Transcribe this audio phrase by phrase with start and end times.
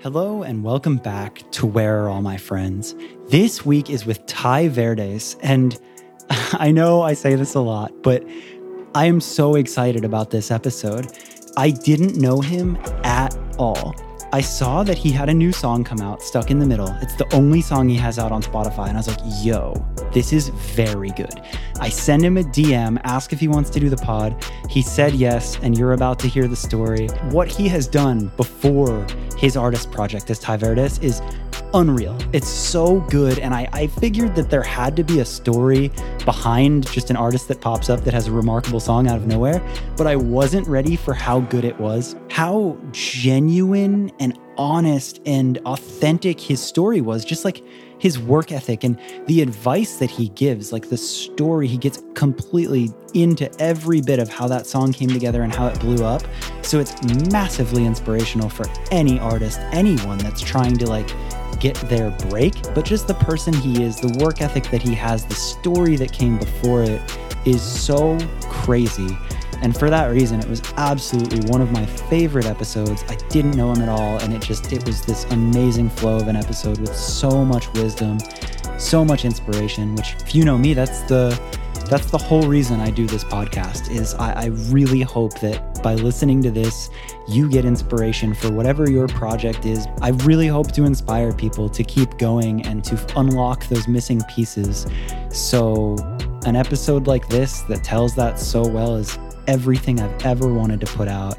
[0.00, 2.94] Hello and welcome back to Where Are All My Friends?
[3.30, 5.76] This week is with Tai Verdes, and
[6.30, 8.24] I know I say this a lot, but
[8.94, 11.08] I am so excited about this episode.
[11.56, 13.92] I didn't know him at all.
[14.30, 16.88] I saw that he had a new song come out, Stuck in the Middle.
[17.00, 18.88] It's the only song he has out on Spotify.
[18.88, 19.72] And I was like, yo,
[20.12, 21.40] this is very good.
[21.80, 24.44] I send him a DM, ask if he wants to do the pod.
[24.68, 27.06] He said yes, and you're about to hear the story.
[27.30, 29.06] What he has done before
[29.38, 31.22] his artist project as Tai Verdes is
[31.74, 32.16] unreal.
[32.32, 33.38] It's so good.
[33.38, 35.90] And I, I figured that there had to be a story
[36.24, 39.62] behind just an artist that pops up that has a remarkable song out of nowhere.
[39.96, 46.40] But I wasn't ready for how good it was, how genuine and honest and authentic
[46.40, 47.24] his story was.
[47.24, 47.62] Just like
[47.98, 52.90] his work ethic and the advice that he gives, like the story, he gets completely
[53.14, 56.22] into every bit of how that song came together and how it blew up.
[56.62, 56.94] So it's
[57.30, 61.08] massively inspirational for any artist, anyone that's trying to like
[61.60, 65.24] get their break, but just the person he is, the work ethic that he has,
[65.24, 67.00] the story that came before it
[67.44, 69.16] is so crazy.
[69.60, 73.02] And for that reason, it was absolutely one of my favorite episodes.
[73.08, 76.28] I didn't know him at all, and it just it was this amazing flow of
[76.28, 78.18] an episode with so much wisdom,
[78.78, 81.38] so much inspiration, which if you know me, that's the
[81.88, 85.94] that's the whole reason I do this podcast is I, I, really hope that by
[85.94, 86.90] listening to this
[87.26, 89.86] you get inspiration for whatever your project is.
[90.02, 94.86] I really hope to inspire people to keep going and to unlock those missing pieces.
[95.30, 95.96] So
[96.44, 100.86] an episode like this that tells that so well is everything i've ever wanted to
[100.86, 101.38] put out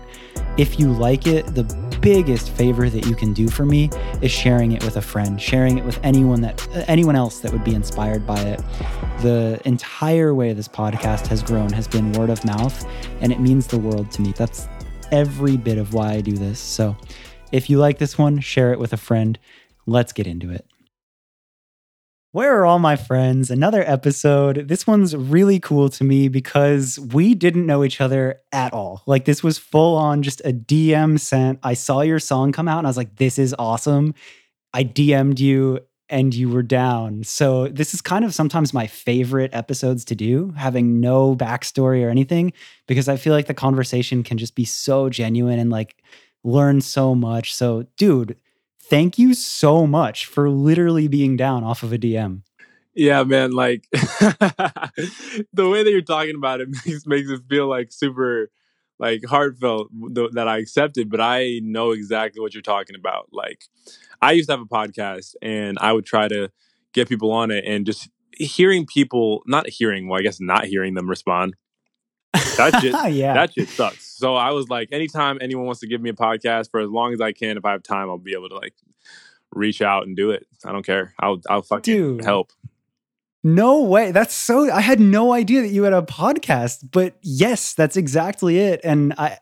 [0.59, 1.63] if you like it the
[2.01, 3.89] biggest favor that you can do for me
[4.21, 7.51] is sharing it with a friend, sharing it with anyone that uh, anyone else that
[7.53, 8.61] would be inspired by it.
[9.21, 12.85] The entire way this podcast has grown has been word of mouth,
[13.21, 14.33] and it means the world to me.
[14.33, 14.67] That's
[15.13, 16.59] every bit of why I do this.
[16.59, 16.97] So,
[17.53, 19.39] if you like this one, share it with a friend.
[19.85, 20.65] Let's get into it.
[22.31, 23.49] Where are all my friends?
[23.49, 24.67] Another episode.
[24.67, 29.01] This one's really cool to me because we didn't know each other at all.
[29.07, 31.57] Like, this was full on just a DM sent.
[31.63, 34.13] I saw your song come out and I was like, this is awesome.
[34.75, 37.23] I DM'd you and you were down.
[37.23, 42.09] So, this is kind of sometimes my favorite episodes to do, having no backstory or
[42.09, 42.53] anything,
[42.87, 45.95] because I feel like the conversation can just be so genuine and like
[46.43, 47.55] learn so much.
[47.55, 48.37] So, dude,
[48.89, 52.41] thank you so much for literally being down off of a DM.
[52.93, 53.51] Yeah, man.
[53.51, 58.51] Like the way that you're talking about it makes makes it feel like super
[58.99, 59.89] like heartfelt
[60.33, 63.29] that I accepted, but I know exactly what you're talking about.
[63.31, 63.63] Like
[64.21, 66.51] I used to have a podcast and I would try to
[66.93, 70.95] get people on it and just hearing people not hearing, well, I guess not hearing
[70.95, 71.55] them respond
[72.33, 73.33] that shit, yeah.
[73.33, 74.08] that shit sucks.
[74.19, 77.13] So I was like, anytime anyone wants to give me a podcast for as long
[77.13, 78.73] as I can, if I have time, I'll be able to like
[79.53, 80.45] reach out and do it.
[80.65, 81.13] I don't care.
[81.19, 82.25] I'll I'll fucking Dude.
[82.25, 82.51] help.
[83.45, 84.11] No way.
[84.11, 88.59] That's so I had no idea that you had a podcast, but yes, that's exactly
[88.59, 88.81] it.
[88.83, 89.37] And I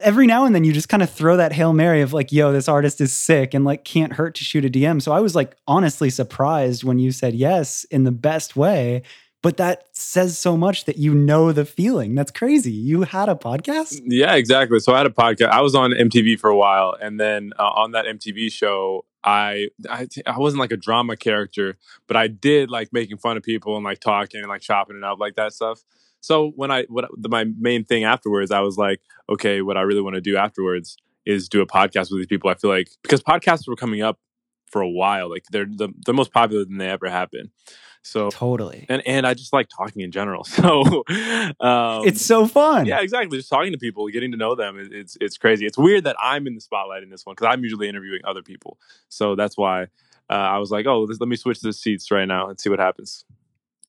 [0.00, 2.50] every now and then you just kind of throw that Hail Mary of like, yo,
[2.50, 5.02] this artist is sick and like can't hurt to shoot a DM.
[5.02, 9.02] So I was like honestly surprised when you said yes in the best way
[9.42, 12.14] but that says so much that you know the feeling.
[12.14, 12.72] That's crazy.
[12.72, 14.00] You had a podcast?
[14.04, 14.80] Yeah, exactly.
[14.80, 15.50] So I had a podcast.
[15.50, 19.68] I was on MTV for a while, and then uh, on that MTV show, I,
[19.88, 21.76] I I wasn't like a drama character,
[22.06, 25.04] but I did like making fun of people and like talking and like chopping it
[25.04, 25.82] up like that stuff.
[26.20, 29.82] So when I what the, my main thing afterwards, I was like, okay, what I
[29.82, 32.50] really want to do afterwards is do a podcast with these people.
[32.50, 34.18] I feel like because podcasts were coming up
[34.66, 37.50] for a while, like they're the, the most popular than they ever have been.
[38.02, 40.46] So totally, and and I just like talking in general.
[40.58, 41.04] So
[41.60, 42.86] um, it's so fun.
[42.86, 43.38] Yeah, exactly.
[43.38, 44.78] Just talking to people, getting to know them.
[44.78, 45.66] It, it's it's crazy.
[45.66, 48.42] It's weird that I'm in the spotlight in this one because I'm usually interviewing other
[48.42, 48.78] people.
[49.08, 49.84] So that's why
[50.30, 52.70] uh, I was like, oh, this, let me switch the seats right now and see
[52.70, 53.24] what happens.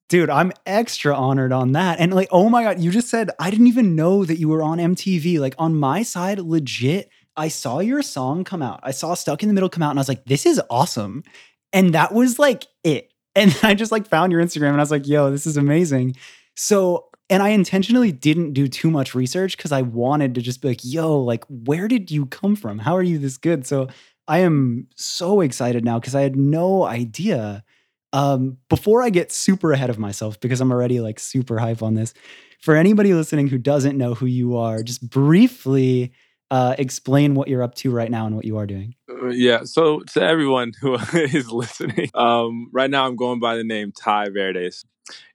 [0.10, 2.00] Dude, I'm extra honored on that.
[2.00, 4.64] And like, oh my God, you just said, I didn't even know that you were
[4.64, 5.40] on MTV.
[5.40, 8.80] Like, on my side, legit, I saw your song come out.
[8.82, 11.24] I saw Stuck in the Middle come out, and I was like, this is awesome.
[11.72, 13.09] And that was like it.
[13.36, 16.16] And I just like found your Instagram and I was like, yo, this is amazing.
[16.56, 20.70] So, and I intentionally didn't do too much research because I wanted to just be
[20.70, 22.80] like, yo, like, where did you come from?
[22.80, 23.66] How are you this good?
[23.68, 23.88] So
[24.28, 27.64] I am so excited now because I had no idea.
[28.12, 31.94] Um, before I get super ahead of myself, because I'm already like super hype on
[31.94, 32.16] this,
[32.60, 36.12] for anybody listening who doesn't know who you are, just briefly
[36.52, 38.96] uh, explain what you're up to right now and what you are doing.
[39.10, 39.64] Uh, yeah.
[39.64, 44.30] So to everyone who is listening, um, right now I'm going by the name Tai
[44.30, 44.86] Verdes,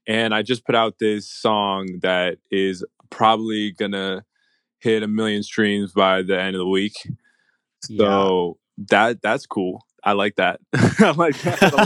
[0.07, 4.25] and I just put out this song that is probably gonna
[4.79, 6.95] hit a million streams by the end of the week.
[7.83, 8.59] So
[8.91, 9.85] that that's cool.
[10.03, 10.61] I like that.
[10.75, 11.77] I like that a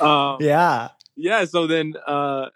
[0.34, 0.88] um, yeah.
[1.16, 1.44] Yeah.
[1.44, 2.46] So then uh,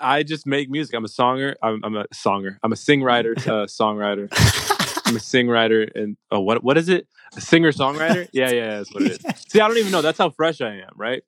[0.00, 0.94] I just make music.
[0.94, 1.54] I'm a songer.
[1.62, 2.58] I'm, I'm a songer.
[2.62, 4.28] I'm a singwriter, uh, songwriter.
[5.06, 7.08] I'm a singwriter and oh, what what is it?
[7.36, 8.28] A singer songwriter?
[8.32, 9.18] Yeah, yeah, that's what it is.
[9.48, 10.02] See, I don't even know.
[10.02, 11.22] That's how fresh I am, right?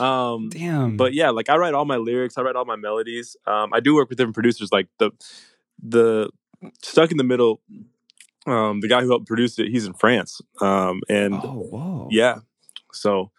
[0.00, 0.96] Um, Damn.
[0.96, 3.36] but yeah, like I write all my lyrics, I write all my melodies.
[3.46, 5.12] Um, I do work with different producers, like the
[5.82, 6.30] the
[6.82, 7.60] stuck in the middle.
[8.44, 12.08] Um, the guy who helped produce it, he's in France, um, and oh, whoa.
[12.10, 12.40] yeah,
[12.92, 13.30] so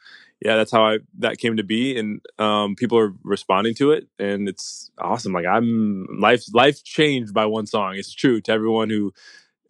[0.44, 4.08] yeah, that's how I that came to be, and um, people are responding to it,
[4.20, 5.32] and it's awesome.
[5.32, 7.96] Like I'm life life changed by one song.
[7.96, 9.14] It's true to everyone who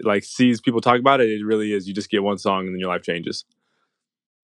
[0.01, 1.29] like sees people talk about it.
[1.29, 1.87] It really is.
[1.87, 3.45] You just get one song, and then your life changes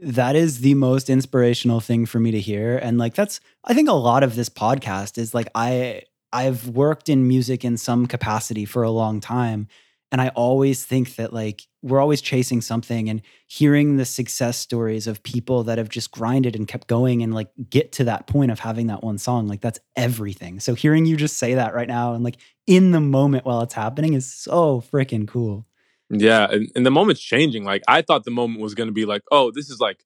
[0.02, 3.90] that is the most inspirational thing for me to hear and like that's i think
[3.90, 8.64] a lot of this podcast is like i i've worked in music in some capacity
[8.64, 9.68] for a long time
[10.12, 15.08] and i always think that like we're always chasing something and hearing the success stories
[15.08, 18.52] of people that have just grinded and kept going and like get to that point
[18.52, 21.88] of having that one song like that's everything so hearing you just say that right
[21.88, 25.66] now and like in the moment while it's happening is so freaking cool
[26.10, 27.64] yeah, and, and the moment's changing.
[27.64, 30.04] Like I thought the moment was going to be like, oh, this is like,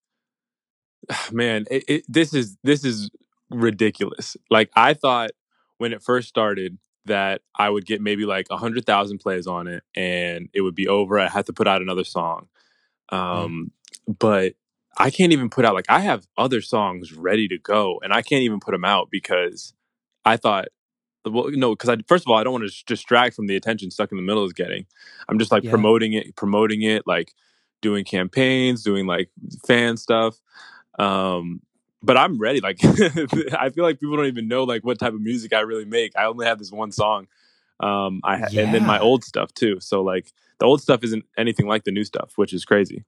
[1.32, 3.10] man, it, it, this is this is
[3.50, 4.36] ridiculous.
[4.50, 5.32] Like I thought
[5.78, 9.68] when it first started that I would get maybe like a hundred thousand plays on
[9.68, 11.20] it, and it would be over.
[11.20, 12.48] I had to put out another song,
[13.12, 13.18] mm.
[13.18, 13.72] um,
[14.10, 14.16] mm.
[14.20, 14.54] but
[14.98, 18.22] I can't even put out like I have other songs ready to go, and I
[18.22, 19.74] can't even put them out because
[20.26, 20.68] I thought
[21.26, 23.92] well, no, because I first of all I don't want to distract from the attention
[23.92, 24.86] stuck in the middle is getting.
[25.30, 25.70] I'm just like yeah.
[25.70, 27.34] promoting it, promoting it, like
[27.82, 29.30] doing campaigns, doing like
[29.66, 30.38] fan stuff.
[31.00, 31.62] Um,
[32.04, 32.60] but I'm ready.
[32.60, 35.86] Like I feel like people don't even know like what type of music I really
[35.86, 36.12] make.
[36.16, 37.28] I only have this one song.
[37.80, 38.64] Um, I ha- yeah.
[38.64, 39.80] and then my old stuff too.
[39.80, 43.06] So like the old stuff isn't anything like the new stuff, which is crazy.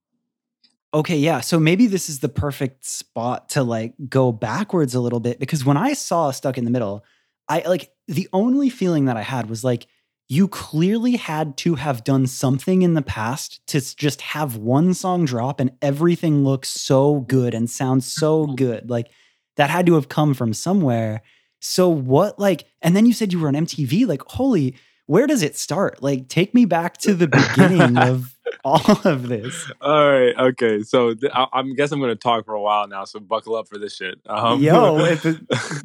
[0.94, 1.42] Okay, yeah.
[1.42, 5.66] So maybe this is the perfect spot to like go backwards a little bit because
[5.66, 7.04] when I saw Stuck in the Middle,
[7.50, 9.88] I like the only feeling that I had was like,
[10.28, 15.26] you clearly had to have done something in the past to just have one song
[15.26, 18.56] drop and everything looks so good and sounds so mm-hmm.
[18.56, 18.90] good.
[18.90, 19.10] Like
[19.58, 21.22] that had to have come from somewhere.
[21.60, 24.76] So what like and then you said you were on MTV like holy
[25.08, 26.02] where does it start?
[26.02, 29.72] Like take me back to the beginning of all of this.
[29.82, 30.36] All right.
[30.38, 30.82] Okay.
[30.82, 33.06] So th- I, I guess I'm going to talk for a while now.
[33.06, 34.20] So buckle up for this shit.
[34.26, 35.34] Um, Yo, the,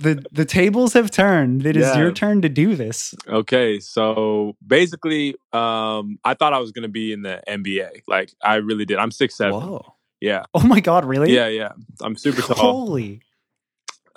[0.01, 1.67] the, the tables have turned.
[1.67, 1.99] It is yeah.
[1.99, 3.15] your turn to do this.
[3.29, 3.81] Okay.
[3.81, 8.03] So basically, um, I thought I was going to be in the NBA.
[8.07, 8.99] Like I really did.
[8.99, 9.61] I'm six seven.
[9.61, 9.95] Whoa.
[10.21, 10.45] Yeah.
[10.55, 11.05] Oh my god.
[11.05, 11.35] Really?
[11.35, 11.49] Yeah.
[11.49, 11.73] Yeah.
[12.01, 12.57] I'm super tall.
[12.57, 13.23] Holy.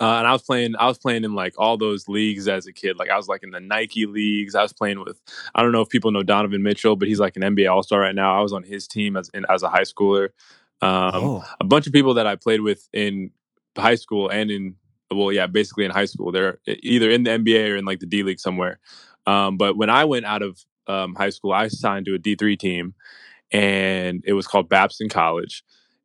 [0.00, 2.72] Uh, and I was playing, I was playing in like all those leagues as a
[2.72, 2.98] kid.
[2.98, 4.54] Like I was like in the Nike leagues.
[4.54, 5.20] I was playing with,
[5.54, 8.00] I don't know if people know Donovan Mitchell, but he's like an NBA All Star
[8.00, 8.36] right now.
[8.36, 10.30] I was on his team as in, as a high schooler.
[10.82, 11.44] Um, oh.
[11.60, 13.30] A bunch of people that I played with in
[13.78, 14.74] high school and in,
[15.10, 16.32] well, yeah, basically in high school.
[16.32, 18.80] They're either in the NBA or in like the D League somewhere.
[19.26, 22.34] Um, but when I went out of um, high school, I signed to a D
[22.34, 22.94] three team,
[23.52, 25.62] and it was called Babson College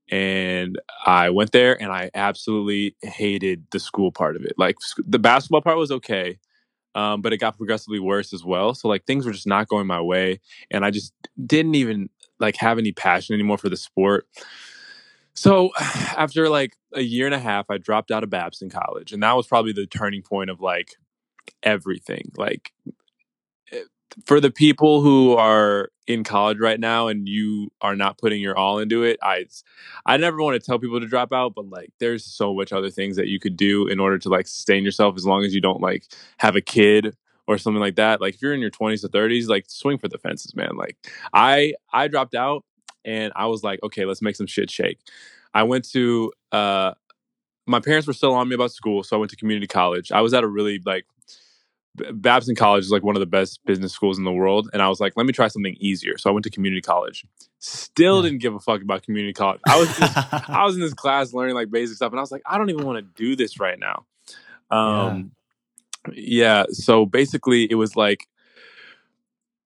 [0.10, 4.54] and I went there and I absolutely hated the school part of it.
[4.58, 6.40] Like the basketball part was okay,
[6.96, 8.74] um, but it got progressively worse as well.
[8.74, 10.40] So like things were just not going my way,
[10.72, 11.14] and I just
[11.46, 12.10] didn't even
[12.40, 14.28] like have any passion anymore for the sport.
[15.34, 19.22] So after like a year and a half, I dropped out of Babson College, and
[19.24, 20.96] that was probably the turning point of like
[21.64, 22.32] everything.
[22.36, 22.72] Like
[24.26, 28.58] for the people who are in college right now and you are not putting your
[28.58, 29.46] all into it, I
[30.06, 32.90] I never want to tell people to drop out, but like there's so much other
[32.90, 35.62] things that you could do in order to like sustain yourself as long as you
[35.62, 36.06] don't like
[36.38, 37.16] have a kid
[37.48, 38.20] or something like that.
[38.20, 40.76] Like if you're in your 20s or 30s, like swing for the fences, man.
[40.76, 40.98] Like
[41.32, 42.66] I I dropped out
[43.06, 45.00] and I was like, okay, let's make some shit shake.
[45.54, 46.94] I went to uh
[47.68, 50.12] my parents were still on me about school, so I went to community college.
[50.12, 51.06] I was at a really like
[52.14, 54.70] Babson College is like one of the best business schools in the world.
[54.74, 56.18] And I was like, let me try something easier.
[56.18, 57.26] So I went to community college.
[57.60, 58.30] Still yeah.
[58.30, 59.62] didn't give a fuck about community college.
[59.68, 62.32] I was just, I was in this class learning like basic stuff, and I was
[62.32, 64.06] like, I don't even want to do this right now.
[64.72, 65.32] Um,
[66.12, 66.14] yeah.
[66.16, 66.64] yeah.
[66.72, 68.28] So basically, it was like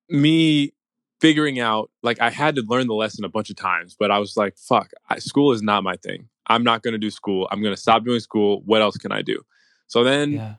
[0.10, 0.74] me
[1.20, 4.20] figuring out like I had to learn the lesson a bunch of times, but I
[4.20, 6.28] was like, fuck, I, school is not my thing.
[6.48, 7.48] I'm not going to do school.
[7.52, 8.62] I'm going to stop doing school.
[8.66, 9.42] What else can I do?
[9.88, 10.56] So then yeah.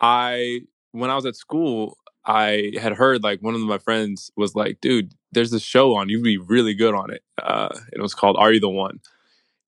[0.00, 0.60] I
[0.92, 4.80] when I was at school, I had heard like one of my friends was like,
[4.80, 7.22] dude, there's this show on, you'd be really good on it.
[7.40, 9.00] Uh, it was called Are You the One?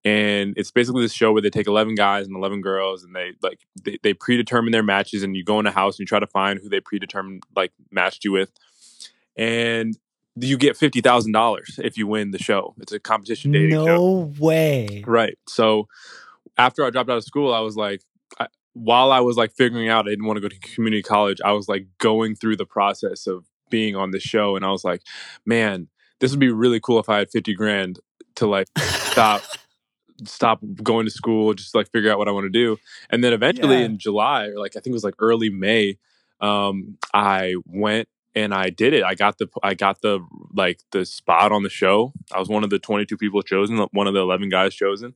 [0.04, 3.32] And it's basically this show where they take 11 guys and 11 girls and they
[3.42, 6.20] like, they, they predetermine their matches and you go in a house and you try
[6.20, 8.50] to find who they predetermined like matched you with.
[9.36, 9.96] And
[10.40, 12.74] you get fifty thousand dollars if you win the show.
[12.80, 14.32] It's a competition dating no show.
[14.38, 15.04] way.
[15.06, 15.38] Right.
[15.48, 15.88] So
[16.56, 18.02] after I dropped out of school, I was like,
[18.38, 18.46] I,
[18.78, 21.52] while I was like figuring out I didn't want to go to community college, I
[21.52, 25.02] was like going through the process of being on the show, and I was like,
[25.44, 25.88] man,
[26.20, 27.98] this would be really cool if I had fifty grand
[28.36, 29.42] to like stop
[30.24, 32.76] stop going to school, just like figure out what I want to do.
[33.10, 33.84] And then eventually Yeah.
[33.86, 35.98] in July, or like I think it was like early May,
[36.40, 39.04] um, I went and I did it.
[39.04, 40.20] I got the I got the
[40.54, 42.12] like the spot on the show.
[42.34, 45.14] I was one of the 22 people chosen, one of the 11 guys chosen.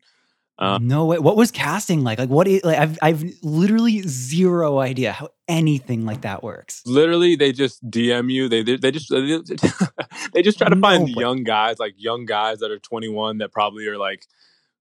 [0.58, 1.18] Uh, no way.
[1.18, 2.18] What was casting like?
[2.18, 2.46] Like what?
[2.46, 6.82] Like I've I've literally zero idea how anything like that works.
[6.86, 8.48] Literally, they just DM you.
[8.48, 12.58] They they, they just they just try to find No young guys, like young guys
[12.58, 14.26] that are 21 that probably are like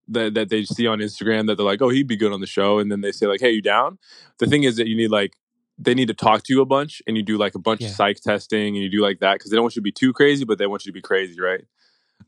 [0.09, 2.47] that that they see on Instagram that they're like, oh, he'd be good on the
[2.47, 3.97] show, and then they say like, hey, you down?
[4.39, 5.37] The thing is that you need like
[5.77, 7.87] they need to talk to you a bunch, and you do like a bunch Yeah.
[7.87, 9.91] of psych testing, and you do like that because they don't want you to be
[9.91, 11.63] too crazy, but they want you to be crazy, right?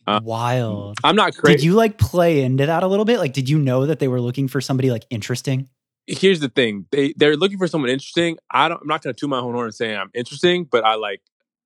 [0.07, 0.97] Uh, Wild.
[1.03, 1.57] I'm not crazy.
[1.57, 3.19] Did you like play into that a little bit?
[3.19, 5.69] Like, did you know that they were looking for somebody like interesting?
[6.07, 9.17] here's the thing they they're looking for someone interesting i don't i'm not going to
[9.17, 11.21] toot my own horn and say i'm interesting but i like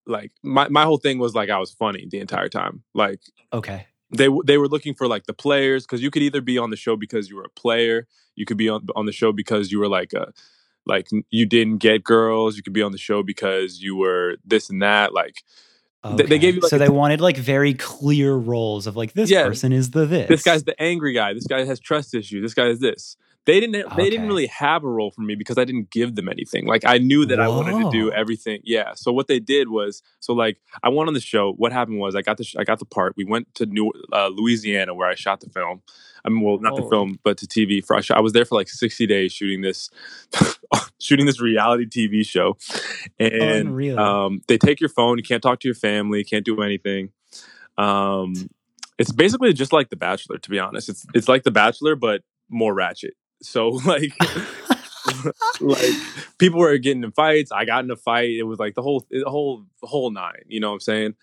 [0.05, 3.19] like my, my whole thing was like i was funny the entire time like
[3.51, 3.87] Okay.
[4.11, 6.75] they they were looking for like the players because you could either be on the
[6.75, 8.05] show because you were a player
[8.35, 10.31] you could be on, on the show because you were like a
[10.85, 14.69] like you didn't get girls you could be on the show because you were this
[14.69, 15.41] and that like
[16.15, 19.29] They- they gave you, like, so they wanted like very clear roles of like this
[19.29, 19.45] Yeah.
[19.47, 20.27] person is the this.
[20.29, 23.61] this guy's the angry guy this guy has trust issues this guy is this they
[23.61, 26.67] didn't they didn't really have a role for me because i didn't give them anything.
[26.67, 28.59] Like i knew that i wanted to do everything.
[28.63, 31.53] Yeah so what they did was so like i went on the show.
[31.53, 33.13] What happened was i got the sh- i got the part.
[33.15, 35.81] We went to new uh, louisiana where i shot the film.
[36.25, 38.43] I mean well not the film but to tv for I, shot, I was there
[38.43, 39.89] for like 60 days shooting this
[40.99, 42.57] shooting this reality tv show.
[43.17, 47.11] And um, they take your phone you can't talk to your family can't do anything.
[47.77, 48.49] Um,
[48.99, 50.89] it's basically just like the bachelor to be honest.
[50.89, 54.13] It's it's like the bachelor but more ratchet so like
[55.61, 55.93] like
[56.37, 59.05] people were getting in fights i got in a fight it was like the whole
[59.09, 61.15] the whole the whole nine you know what i'm saying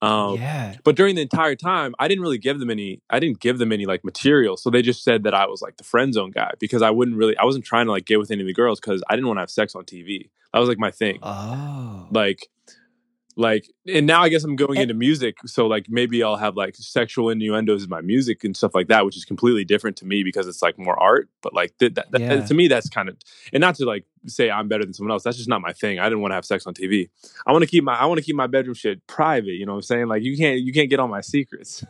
[0.00, 0.74] um yeah.
[0.84, 3.72] but during the entire time i didn't really give them any i didn't give them
[3.72, 6.50] any like material so they just said that i was like the friend zone guy
[6.58, 8.80] because i wouldn't really i wasn't trying to like get with any of the girls
[8.80, 12.08] because i didn't want to have sex on tv that was like my thing Oh.
[12.10, 12.48] like
[13.36, 16.56] like and now i guess i'm going And- into music so like maybe i'll have
[16.56, 20.04] like sexual innuendos in my music and stuff like that which is completely different to
[20.04, 22.44] me because it's like more art but like th- that, that, Yeah.
[22.44, 23.16] to me that's kind of
[23.52, 25.98] and not to like say i'm better than someone else that's just not my thing
[25.98, 27.08] i didn't want to have sex on tv
[27.46, 29.72] i want to keep my i want to keep my bedroom shit private you know
[29.72, 31.84] what i'm saying like you can't you can't get all my secrets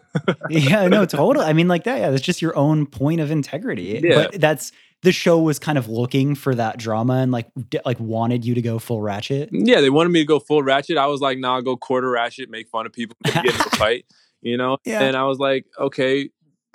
[0.49, 1.45] yeah, no, totally.
[1.47, 1.99] I mean, like that.
[1.99, 4.01] Yeah, that's just your own point of integrity.
[4.03, 4.15] Yeah.
[4.31, 4.71] But that's
[5.03, 8.55] the show was kind of looking for that drama and like d- like wanted you
[8.55, 9.49] to go full ratchet.
[9.53, 12.09] yeah they wanted me to go full ratchet i was like nah I'll go quarter
[12.11, 14.07] ratchet make fun of people get into a fight
[14.41, 15.03] you know Yeah.
[15.03, 16.31] and i was like okay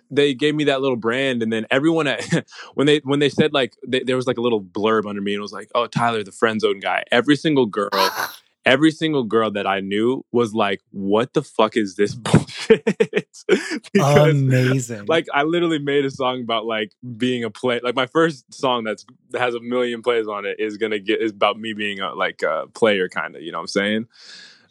[0.09, 2.23] they gave me that little brand and then everyone at
[2.75, 5.33] when they when they said like they, there was like a little blurb under me
[5.33, 7.89] and it was like oh tyler the friend zone guy every single girl
[8.67, 12.83] every single girl that i knew was like what the fuck is this bullshit
[13.93, 15.05] because Amazing.
[15.07, 17.79] like I literally made a song about like being a play.
[17.81, 21.21] Like my first song that's that has a million plays on it is gonna get
[21.21, 23.41] is about me being a like a player kind of.
[23.41, 24.07] You know what I'm saying?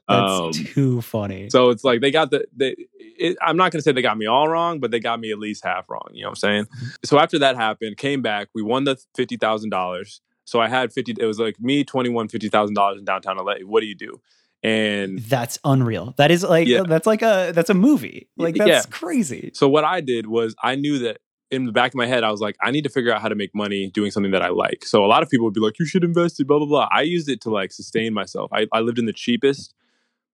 [0.09, 1.49] that's Um, too funny.
[1.51, 2.77] so it's like they got the they.
[2.99, 5.39] It, I'm not gonna say they got me all wrong, but they got me at
[5.39, 6.09] least half wrong.
[6.13, 6.67] You know what I'm saying?
[7.05, 8.49] So after that happened, came back.
[8.55, 10.21] We won the fifty thousand dollars.
[10.47, 11.15] So I had fifty.
[11.19, 13.57] It was like me twenty one fifty thousand dollars in downtown LA.
[13.65, 14.21] What do you do?
[14.63, 16.15] And that's unreal.
[16.17, 16.83] That is like Yeah.
[16.89, 18.29] that's like a that's a movie.
[18.39, 18.65] Like Yeah.
[18.67, 19.51] that's crazy.
[19.55, 21.19] So what I did was I knew that
[21.51, 23.29] in the back of my head, I was like, I need to figure out how
[23.29, 24.85] to make money doing something that I like.
[24.85, 26.89] So a lot of people would be like, you should invest it, blah, blah, blah.
[26.91, 28.51] I used it to like sustain myself.
[28.53, 29.73] I, I lived in the cheapest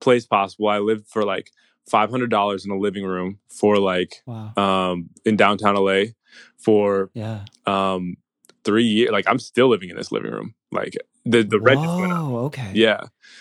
[0.01, 0.69] place possible.
[0.69, 1.51] I lived for like
[1.93, 4.55] $500 in a living room for like, Wow.
[4.57, 6.13] um, in downtown LA
[6.57, 7.45] for, Yeah.
[7.67, 8.17] um,
[8.65, 9.11] three years.
[9.11, 10.55] Like I'm still living in this living room.
[10.71, 12.25] Like the, the rent just went up.
[12.25, 12.71] Whoa, okay.
[12.75, 13.01] Yeah.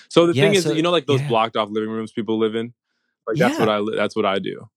[0.09, 1.27] So the Yeah, thing is, so- you know, like those yeah.
[1.27, 2.73] blocked off living rooms people live in.
[3.27, 4.67] Like that's what I that's what I do.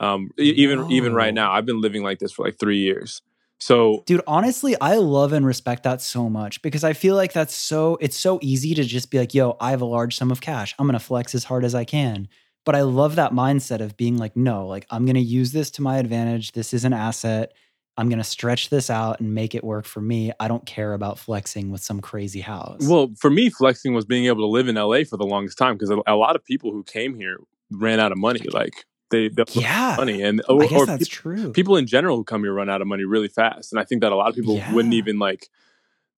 [0.00, 3.20] Um, even even right now, I've been living like this for like three years.
[3.58, 7.54] So Dude, honestly, I love and respect that so much because I feel like that's
[7.54, 10.40] so it's so easy to just be like, yo, I have a large sum of
[10.40, 10.74] cash.
[10.78, 12.28] I'm gonna flex as hard as I can.
[12.64, 15.82] But I love that mindset of being like, no, like I'm gonna use this to
[15.82, 16.52] my advantage.
[16.52, 17.52] This is an asset.
[17.96, 20.32] I'm gonna stretch this out and make it work for me.
[20.40, 22.80] I don't care about flexing with some crazy house.
[22.86, 25.74] well, for me, flexing was being able to live in LA for the longest time
[25.74, 27.38] because a, a lot of people who came here
[27.70, 28.40] ran out of money.
[28.52, 29.94] Like they, they yeah.
[29.98, 31.52] money and or, I guess that's pe- true.
[31.52, 33.72] people in general who come here run out of money really fast.
[33.72, 35.48] And I think that a lot of people wouldn't even like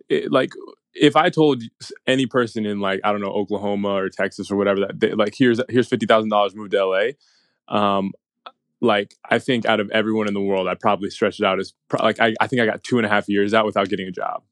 [0.08, 0.52] it, like
[0.94, 1.62] if I told
[2.06, 5.34] any person in like I don't know Oklahoma or Texas or whatever that they, like
[5.36, 8.12] here's here's fifty thousand dollars move to LA, um,
[8.82, 11.72] like I think out of everyone in the world, I'd probably stretch it out as
[12.00, 14.12] like I, I think I got two and a half years out without getting a
[14.12, 14.42] job.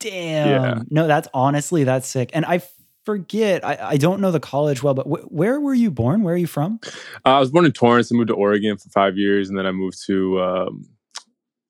[0.00, 0.48] Damn.
[0.48, 0.82] Yeah.
[0.90, 2.30] No, that's honestly that's sick.
[2.34, 2.60] And I
[3.06, 6.22] forget, I, I don't know the college well, but wh- where were you born?
[6.22, 6.80] Where are you from?
[7.24, 8.12] Uh, I was born in Torrance.
[8.12, 10.84] I moved to Oregon for five years, and then I moved to um,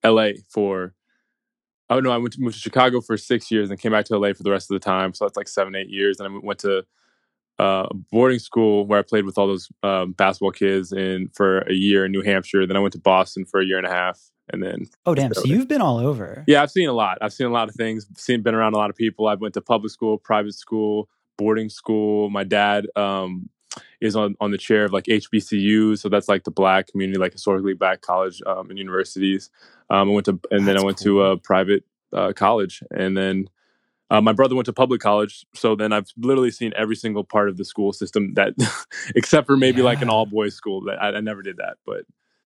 [0.02, 0.38] L.A.
[0.50, 0.94] for.
[1.88, 4.18] Oh no, I went to moved to Chicago for six years and came back to
[4.18, 5.14] LA for the rest of the time.
[5.14, 6.18] So that's like seven, eight years.
[6.18, 6.84] And I went to
[7.58, 11.72] uh, boarding school where I played with all those um, basketball kids and for a
[11.72, 12.66] year in New Hampshire.
[12.66, 14.20] Then I went to Boston for a year and a half,
[14.52, 16.44] and then oh damn, so you've been all over.
[16.46, 17.18] Yeah, I've seen a lot.
[17.20, 18.06] I've seen a lot of things.
[18.16, 19.26] Seen been around a lot of people.
[19.26, 21.08] I've went to public school, private school,
[21.38, 22.28] boarding school.
[22.28, 23.48] My dad um,
[24.00, 27.32] is on on the chair of like HBCU, so that's like the black community, like
[27.32, 29.50] historically black college um, and universities.
[29.88, 31.04] Um, I went to and that's then I went cool.
[31.04, 33.48] to a private uh, college, and then
[34.10, 37.48] uh, my brother went to public college, so then I've literally seen every single part
[37.48, 38.54] of the school system that,
[39.16, 39.84] except for maybe yeah.
[39.84, 40.82] like an all boys school.
[40.82, 42.04] That I, I, never did that, but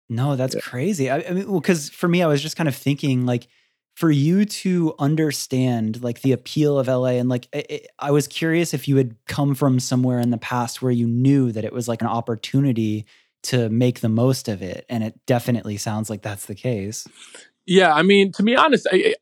[0.08, 0.62] no, that's yeah.
[0.62, 1.10] crazy.
[1.10, 3.48] I, I mean, because for me, I was just kind of thinking like
[3.94, 8.72] for you to understand like the appeal of LA, and like it, I was curious
[8.72, 11.88] if you had come from somewhere in the past where you knew that it was
[11.88, 13.04] like an opportunity
[13.42, 17.06] to make the most of it, and it definitely sounds like that's the case.
[17.66, 19.14] Yeah, I mean, to be honest, I,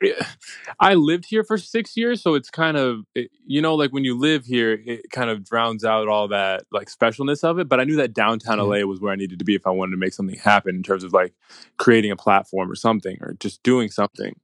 [0.81, 3.01] I lived here for six years, so it's kind of
[3.47, 6.89] you know, like when you live here, it kind of drowns out all that like
[6.89, 7.69] specialness of it.
[7.69, 9.93] But I knew that downtown LA was where I needed to be if I wanted
[9.93, 11.35] to make something happen in terms of like
[11.79, 14.39] creating a platform or something or just doing something.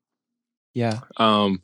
[0.74, 1.00] Yeah.
[1.18, 1.62] Um.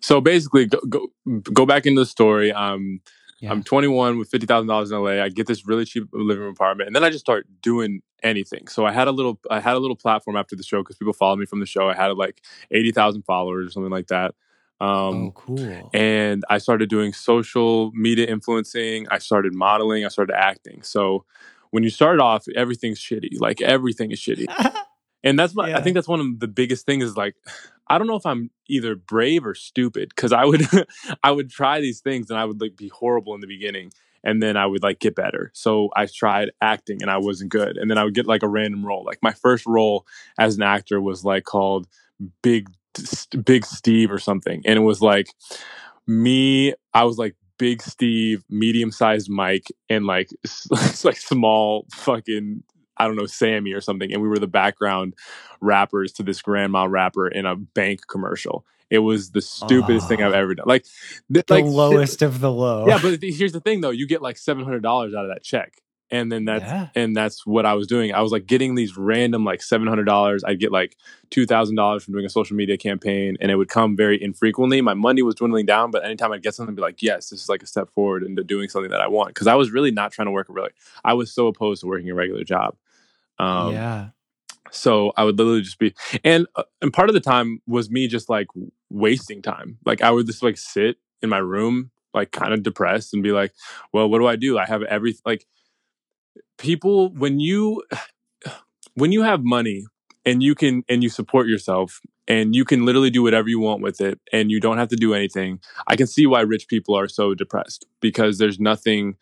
[0.00, 1.08] So basically, go go,
[1.52, 2.52] go back into the story.
[2.52, 3.00] Um
[3.42, 3.50] yeah.
[3.50, 5.20] I'm 21 with fifty thousand dollars in LA.
[5.20, 8.68] I get this really cheap living room apartment, and then I just start doing anything.
[8.68, 11.12] So I had a little, I had a little platform after the show because people
[11.12, 11.88] followed me from the show.
[11.88, 14.36] I had like eighty thousand followers or something like that.
[14.80, 15.90] Um, oh, cool!
[15.92, 19.08] And I started doing social media influencing.
[19.10, 20.04] I started modeling.
[20.04, 20.82] I started acting.
[20.82, 21.24] So
[21.70, 23.40] when you start off, everything's shitty.
[23.40, 24.46] Like everything is shitty.
[25.24, 25.78] and that's my, yeah.
[25.78, 27.36] I think that's one of the biggest things is like
[27.88, 30.62] I don't know if I'm either brave or stupid because I would
[31.22, 33.92] I would try these things and I would like be horrible in the beginning
[34.24, 35.50] and then I would like get better.
[35.52, 37.76] So I tried acting and I wasn't good.
[37.76, 39.04] And then I would get like a random role.
[39.04, 40.06] Like my first role
[40.38, 41.88] as an actor was like called
[42.42, 42.68] Big
[43.44, 44.62] Big Steve or something.
[44.64, 45.28] And it was like
[46.06, 50.28] me I was like Big Steve, medium sized Mike, and like
[51.04, 52.62] like small fucking
[53.02, 54.12] I don't know, Sammy or something.
[54.12, 55.14] And we were the background
[55.60, 58.64] rappers to this grandma rapper in a bank commercial.
[58.92, 60.36] It was the stupidest thing I've ah.
[60.36, 60.66] ever done.
[60.68, 60.84] Like
[61.32, 62.86] th- the like, lowest th- of the low.
[62.86, 65.30] Yeah, but th- here's the thing though, you get like seven hundred dollars out of
[65.30, 65.78] that check.
[66.10, 66.88] And then that's yeah.
[66.94, 68.12] and that's what I was doing.
[68.12, 70.44] I was like getting these random like seven hundred dollars.
[70.44, 70.98] I'd get like
[71.30, 74.82] two thousand dollars from doing a social media campaign, and it would come very infrequently.
[74.82, 77.40] My money was dwindling down, but anytime I'd get something, I'd be like, "Yes, this
[77.40, 79.90] is like a step forward into doing something that I want." Because I was really
[79.90, 80.72] not trying to work a really.
[81.02, 82.76] I was so opposed to working a regular job.
[83.42, 84.08] Um, yeah.
[84.70, 88.08] So I would literally just be, and uh, and part of the time was me
[88.08, 88.46] just like
[88.88, 89.78] wasting time.
[89.84, 93.32] Like I would just like sit in my room, like kind of depressed, and be
[93.32, 93.52] like,
[93.92, 94.58] "Well, what do I do?
[94.58, 95.46] I have everything." Like
[96.56, 97.82] people, when you
[98.94, 99.84] when you have money
[100.24, 103.82] and you can and you support yourself and you can literally do whatever you want
[103.82, 105.58] with it and you don't have to do anything
[105.88, 109.16] i can see why rich people are so depressed because there's nothing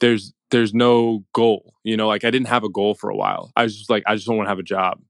[0.00, 1.74] there's there's no goal.
[1.82, 3.50] You know, like I didn't have a goal for a while.
[3.56, 5.00] I was just like, I just don't want to have a job.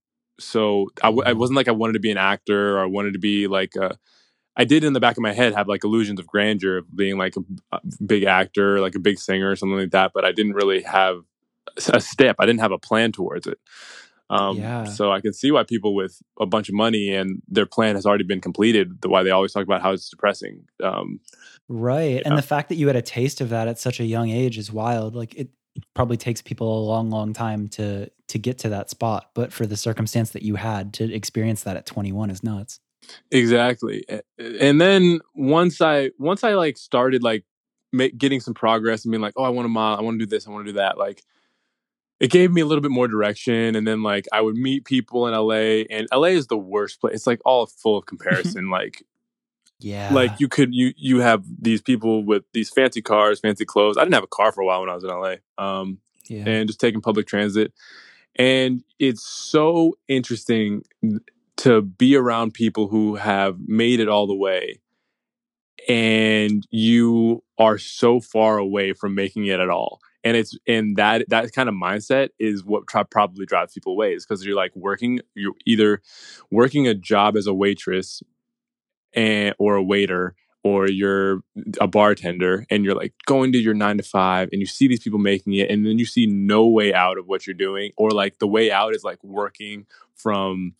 [0.40, 1.38] So I w- I mm-hmm.
[1.38, 3.96] wasn't like I wanted to be an actor or I wanted to be like a,
[4.56, 7.18] I did in the back of my head have like illusions of grandeur of being
[7.18, 7.40] like a,
[7.72, 10.12] a big actor, like a big singer or something like that.
[10.14, 11.22] But I didn't really have
[11.92, 12.36] a step.
[12.38, 13.58] I didn't have a plan towards it.
[14.30, 14.84] Um, yeah.
[14.84, 18.06] So I can see why people with a bunch of money and their plan has
[18.06, 20.64] already been completed, the why they always talk about how it's depressing.
[20.82, 21.20] Um,
[21.68, 22.16] right.
[22.16, 22.22] Yeah.
[22.24, 24.56] And the fact that you had a taste of that at such a young age
[24.56, 25.14] is wild.
[25.14, 25.50] Like it
[25.94, 29.30] probably takes people a long, long time to to get to that spot.
[29.34, 32.80] But for the circumstance that you had to experience that at 21 is nuts.
[33.30, 34.04] Exactly.
[34.38, 37.44] And then once I once I like started like
[37.92, 40.24] make, getting some progress and being like, oh, I want to mod, I want to
[40.24, 40.96] do this, I want to do that.
[40.96, 41.22] Like
[42.20, 45.26] it gave me a little bit more direction and then like i would meet people
[45.26, 49.04] in la and la is the worst place it's like all full of comparison like
[49.80, 50.12] yeah.
[50.12, 53.98] like you could you you have these people with these fancy cars fancy clothes.
[53.98, 55.98] I didn't have a car for a while when i was in la um
[56.28, 56.44] yeah.
[56.46, 57.72] and just taking public transit
[58.36, 60.82] and it's so interesting
[61.56, 64.80] to be around people who have made it all the way
[65.88, 71.28] and you are so far away from making it at all and it's and that
[71.28, 74.74] that kind of mindset is what try, probably drives people away is because you're like
[74.74, 76.00] working you're either
[76.50, 78.22] working a job as a waitress
[79.14, 80.34] and or a waiter
[80.64, 81.42] or you're
[81.78, 85.00] a bartender and you're like going to your nine to five and you see these
[85.00, 88.10] people making it and then you see no way out of what you're doing or
[88.10, 90.72] like the way out is like working from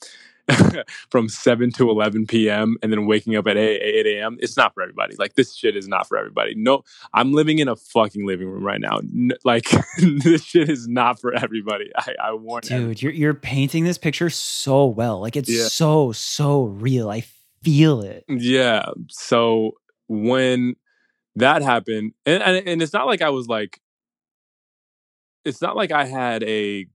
[1.11, 2.77] from 7 to 11 p.m.
[2.83, 4.37] and then waking up at 8, 8 a.m.
[4.41, 5.17] It's not for everybody.
[5.17, 6.55] Like this shit is not for everybody.
[6.55, 6.83] No,
[7.15, 8.99] I'm living in a fucking living room right now.
[8.99, 11.91] N- like this shit is not for everybody.
[11.97, 13.01] I, I warn Dude, everybody.
[13.01, 15.21] you're you're painting this picture so well.
[15.21, 15.65] Like it's Yeah.
[15.69, 17.09] so so real.
[17.09, 17.25] I
[17.63, 18.25] feel it.
[18.29, 18.85] Yeah.
[19.09, 19.73] So
[20.09, 20.75] when
[21.37, 23.81] that happened, and, and and it's not like I was like,
[25.47, 26.87] it's not like I had a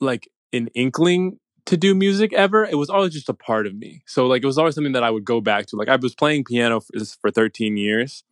[0.00, 2.64] like an inkling to do music ever.
[2.64, 4.02] It was always just a part of me.
[4.06, 5.76] So like it was always something that I would go back to.
[5.76, 8.24] Like I was playing piano for, for 13 years.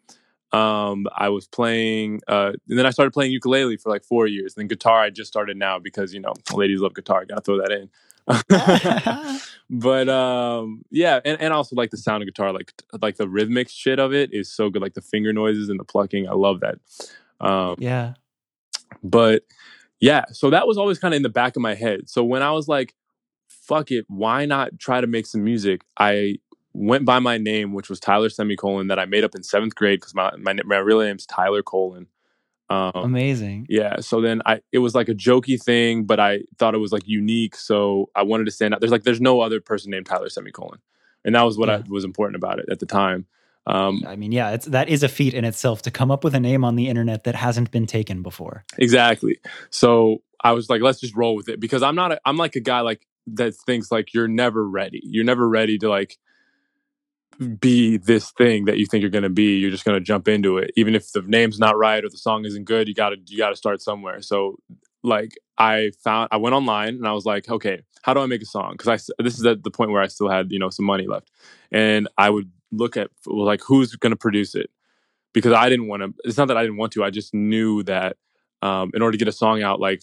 [0.52, 4.54] Um, I was playing, uh, and then I started playing ukulele for like four years.
[4.54, 7.24] And then guitar, I just started now because you know ladies love guitar.
[7.24, 7.88] Gotta throw that in.
[9.68, 13.68] but um yeah and, and also like the sound of guitar like like the rhythmic
[13.68, 16.60] shit of it is so good like the finger noises and the plucking i love
[16.60, 16.78] that
[17.40, 18.14] um yeah.
[19.02, 19.42] but
[19.98, 22.42] yeah so that was always kind of in the back of my head so when
[22.42, 22.94] i was like
[23.72, 26.36] fuck it why not try to make some music i
[26.74, 30.00] went by my name which was tyler semicolon that i made up in seventh grade
[30.00, 32.06] because my, my my real name's tyler colon
[32.72, 33.66] um Amazing.
[33.68, 34.00] yeah.
[34.00, 37.06] So then I it was like a jokey thing, but I thought it was like
[37.06, 37.54] unique.
[37.54, 38.80] So I wanted to stand out.
[38.80, 40.78] There's like there's no other person named Tyler Semicolon.
[41.24, 43.26] And that was what I, was important about it at the time.
[43.66, 46.34] Um I mean, yeah, it's that is a feat in itself to come up with
[46.34, 48.64] a name on the internet that hasn't been taken before.
[48.78, 49.38] exactly.
[49.70, 51.60] So I was like, let's just roll with it.
[51.60, 55.00] Because I'm not a, I'm like a guy like that thinks like you're never ready.
[55.04, 56.18] You're never ready to like
[57.58, 59.58] be this thing that you think you're going to be.
[59.58, 60.70] You're just going to jump into it.
[60.76, 63.38] Even if the name's not right or the song isn't good you got to you
[63.38, 64.20] got to start somewhere.
[64.22, 64.58] So
[65.04, 68.42] like i found i went online and i was like okay how do i make
[68.42, 68.74] a song?
[68.76, 71.06] Because I this is at the point where i still had you know some money
[71.06, 71.30] left.
[71.70, 74.70] And i would look at like who's going to produce it?
[75.32, 77.82] Because i didn't want to it's not that i didn't want to i just knew
[77.84, 78.16] that
[78.60, 80.02] um, in order to get a song out like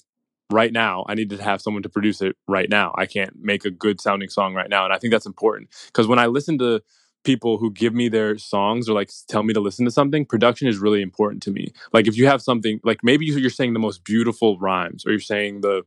[0.51, 3.65] right now i need to have someone to produce it right now i can't make
[3.65, 6.57] a good sounding song right now and i think that's important because when i listen
[6.57, 6.81] to
[7.25, 10.69] people who give me their songs or like tell me to listen to something production
[10.69, 13.79] is really important to me like if you have something like maybe you're saying the
[13.79, 15.83] most beautiful rhymes or you're saying the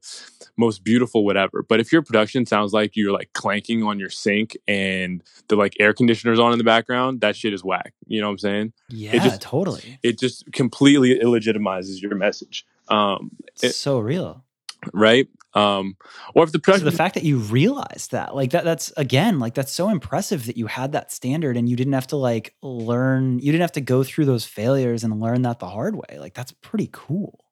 [0.58, 4.56] most beautiful whatever but if your production sounds like you're like clanking on your sink
[4.68, 8.26] and the like air conditioners on in the background that shit is whack you know
[8.26, 9.98] what i'm saying Yeah, just- totally.
[10.02, 14.44] it just completely illegitimizes your message um It's it- so real.
[14.92, 15.96] Right um
[16.34, 19.38] or if the So production the fact that you realized that, like that, that's again,
[19.38, 22.54] like that's so impressive that you had that standard and you didn't have to like
[22.62, 26.18] learn, you didn't have to go through those failures and learn that the hard way.
[26.18, 27.44] Like that's pretty cool.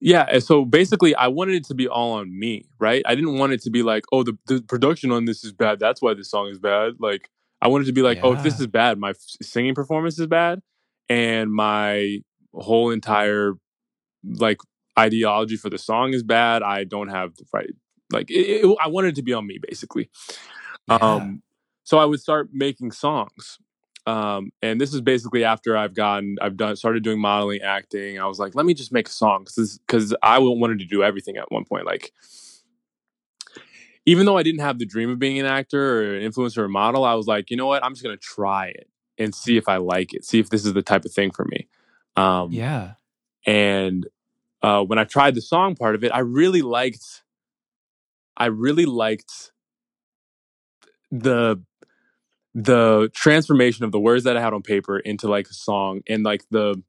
[0.00, 3.02] Yeah, so basically, I wanted it to be all on me, right?
[3.06, 5.78] I didn't want it to be like, oh, the, the production on this is bad.
[5.78, 6.94] That's why this song is bad.
[6.98, 7.30] Like,
[7.62, 10.60] I wanted to be like, oh, if this is bad, my singing performance is bad,
[11.08, 12.18] and my
[12.52, 13.54] whole entire
[14.22, 14.58] like
[14.98, 16.62] ideology for the song is bad.
[16.62, 17.70] I don't have the right,
[18.12, 20.08] like, it, it- I wanted it to be on me, basically.
[20.88, 20.96] Yeah.
[20.96, 21.42] Um,
[21.84, 23.58] so I would start making songs.
[24.06, 28.20] Um, and this is basically after I've gotten, I've done, started doing modeling, acting.
[28.20, 31.36] I was like, let me just make a song because I wanted to do everything
[31.36, 31.86] at one point.
[31.86, 32.12] Like,
[34.04, 36.64] even though I didn't have the dream of being an actor or an influencer or
[36.66, 37.84] a model, I was like, you know what?
[37.84, 40.24] I'm just gonna try it and see if I like it.
[40.24, 41.66] See if this is the type of thing for me.
[42.14, 42.92] Um, yeah.
[43.44, 44.06] and
[44.66, 47.22] uh, when I tried the song part of it, I really liked.
[48.36, 49.52] I really liked
[51.12, 51.62] the
[52.52, 56.24] the transformation of the words that I had on paper into like a song, and
[56.24, 56.82] like the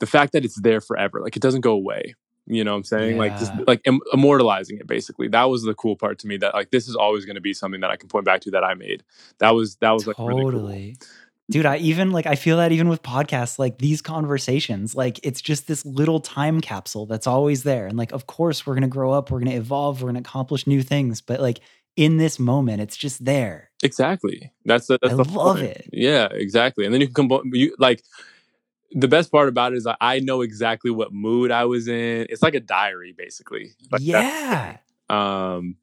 [0.00, 2.14] the fact that it's there forever, like it doesn't go away.
[2.46, 3.16] You know what I'm saying?
[3.16, 4.86] Like just like Im- immortalizing it.
[4.86, 6.36] Basically, that was the cool part to me.
[6.36, 8.50] That like this is always going to be something that I can point back to
[8.50, 9.02] that I made.
[9.38, 10.76] That was that was like really cool.
[11.50, 15.40] Dude, I even like I feel that even with podcasts, like these conversations, like it's
[15.40, 17.86] just this little time capsule that's always there.
[17.86, 20.82] And like, of course, we're gonna grow up, we're gonna evolve, we're gonna accomplish new
[20.82, 21.22] things.
[21.22, 21.60] But like
[21.96, 23.70] in this moment, it's just there.
[23.82, 24.52] Exactly.
[24.66, 25.70] That's the, that's I the love point.
[25.70, 25.88] it.
[25.92, 26.84] Yeah, exactly.
[26.84, 28.02] And then you can combine you like
[28.92, 32.26] the best part about it is that I know exactly what mood I was in.
[32.30, 33.72] It's like a diary, basically.
[33.90, 34.78] Like yeah.
[35.08, 35.76] Um,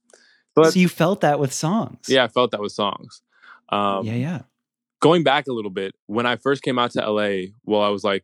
[0.54, 2.06] but so you felt that with songs.
[2.08, 3.22] yeah, I felt that with songs.
[3.70, 4.42] Um, yeah, yeah.
[5.02, 8.04] Going back a little bit, when I first came out to LA, well, I was
[8.04, 8.24] like,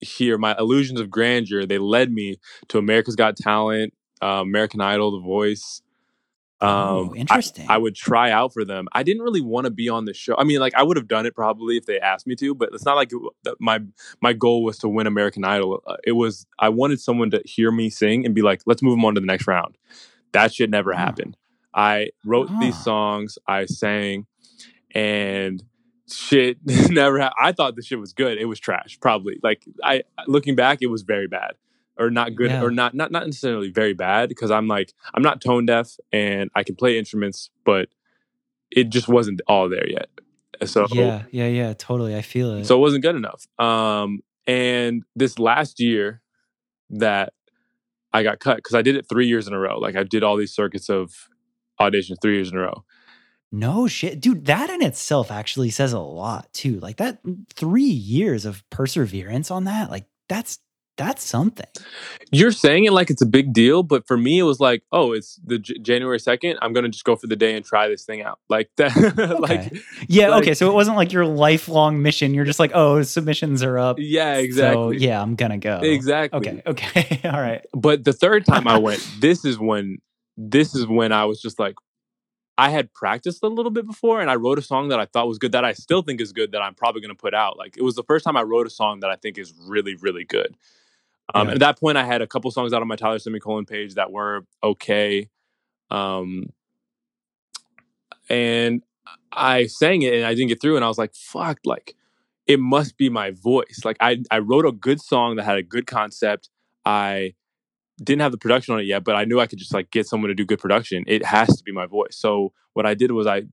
[0.00, 2.36] here, my illusions of grandeur, they led me
[2.68, 5.82] to America's Got Talent, uh, American Idol, The Voice.
[6.62, 7.66] oh, I- interesting.
[7.68, 8.88] I would try out for them.
[8.92, 10.34] I didn't really want to be on the show.
[10.38, 12.70] I mean, like I would have done it probably if they asked me to, but
[12.72, 13.80] it's not like it- my
[14.22, 15.82] my goal was to win American Idol.
[15.86, 18.92] Uh, It was I wanted someone to hear me sing and be like, "Let's move
[18.96, 19.76] them on to the next round."
[20.32, 20.98] That shit never Huh.
[20.98, 21.36] happened.
[21.74, 24.26] I wrote these songs, I sang,
[24.96, 25.62] and
[26.10, 26.58] shit
[26.90, 28.38] never ha- I thought the shit was good.
[28.38, 29.38] It was trash, probably.
[29.42, 31.52] Like I looking back, it was very bad.
[31.98, 32.62] Or not good Yeah.
[32.62, 36.50] or not not not necessarily very bad because I'm like I'm not tone deaf and
[36.54, 37.88] I can play instruments, but
[38.70, 40.08] it just wasn't all there yet.
[40.66, 42.14] So Yeah, yeah, yeah, totally.
[42.16, 42.64] I feel it.
[42.66, 43.46] so it wasn't good enough.
[43.58, 46.20] Um and this last year
[46.90, 47.32] that
[48.12, 49.78] I got cut because I did it three years in a row.
[49.78, 51.12] Like I did all these circuits of
[51.80, 52.84] auditions three years in a row.
[53.52, 54.20] No shit.
[54.20, 56.78] Dude, that in itself actually says a lot too.
[56.80, 60.58] Like that mm, 3 years of perseverance on that, like that's
[60.98, 61.66] that's something.
[62.32, 65.12] You're saying it like it's a big deal, but for me, it was like, oh,
[65.12, 66.58] it's the J- January second.
[66.62, 69.38] I'm gonna just go for the day and try this thing out, like that.
[69.38, 69.76] like,
[70.08, 70.54] Yeah, Like- okay.
[70.54, 72.32] So it wasn't like your lifelong mission.
[72.32, 75.80] You're just like, "Oh, submissions are up." yeah, So, exactly, yeah, I'm going to go.
[75.82, 76.38] exactly.
[76.40, 76.62] Okay.
[76.66, 77.20] Okay.
[77.28, 77.62] All right.
[77.74, 79.98] But the third time I went, this is when,
[80.38, 81.74] this is when I was just like,
[82.58, 85.28] I had practiced a little bit before, and I wrote a song that I thought
[85.28, 87.58] was good, that I still think is good, that I'm probably gonna put out.
[87.58, 89.94] Like, it was the first time I wrote a song that I think is really,
[89.96, 90.56] really good.
[91.34, 91.54] Um, Yeah.
[91.54, 94.10] At that point, I had a couple songs out on my Tyler Semicolon page that
[94.10, 95.28] were okay.
[95.90, 96.50] Um,
[98.28, 98.82] and
[99.32, 101.94] I sang it and I didn't get through, and I was like, fuck, like,
[102.46, 103.82] it must be my voice.
[103.84, 106.48] Like, I, I wrote a good song that had a good concept.
[106.84, 107.34] I
[108.02, 110.06] didn't have the production on it yet, but I knew I could just like get
[110.06, 111.04] someone to do good production.
[111.06, 112.16] It has to be my voice.
[112.16, 113.44] So what I did was I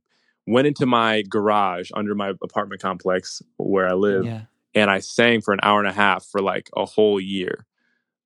[0.46, 4.42] went into my garage under my apartment complex where I live Yeah.
[4.76, 7.66] and I sang for an hour and a half for like a whole year,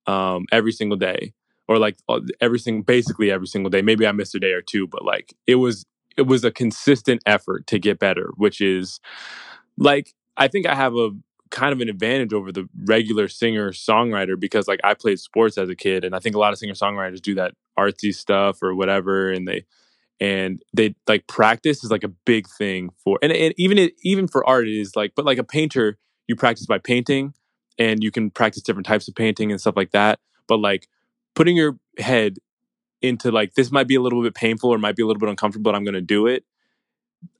[0.06, 1.34] um, every single day,
[1.68, 3.82] or like uh, every single, basically every single day.
[3.82, 5.84] Maybe I missed a day or two, but like it was,
[6.16, 8.98] it was a consistent effort to get better, which is
[9.76, 11.10] like I think I have a
[11.50, 15.68] kind of an advantage over the regular singer songwriter because like I played sports as
[15.68, 18.74] a kid, and I think a lot of singer songwriters do that artsy stuff or
[18.74, 19.64] whatever, and they
[20.20, 24.26] and they like practice is like a big thing for and, and even it, even
[24.26, 27.32] for art it is like but like a painter you practice by painting
[27.78, 30.88] and you can practice different types of painting and stuff like that but like
[31.34, 32.38] putting your head
[33.00, 35.28] into like this might be a little bit painful or might be a little bit
[35.28, 36.44] uncomfortable but i'm going to do it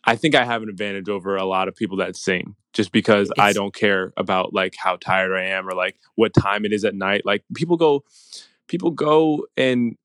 [0.04, 3.30] i think i have an advantage over a lot of people that sing just because
[3.38, 6.84] i don't care about like how tired i am or like what time it is
[6.84, 8.04] at night like people go
[8.68, 9.96] people go and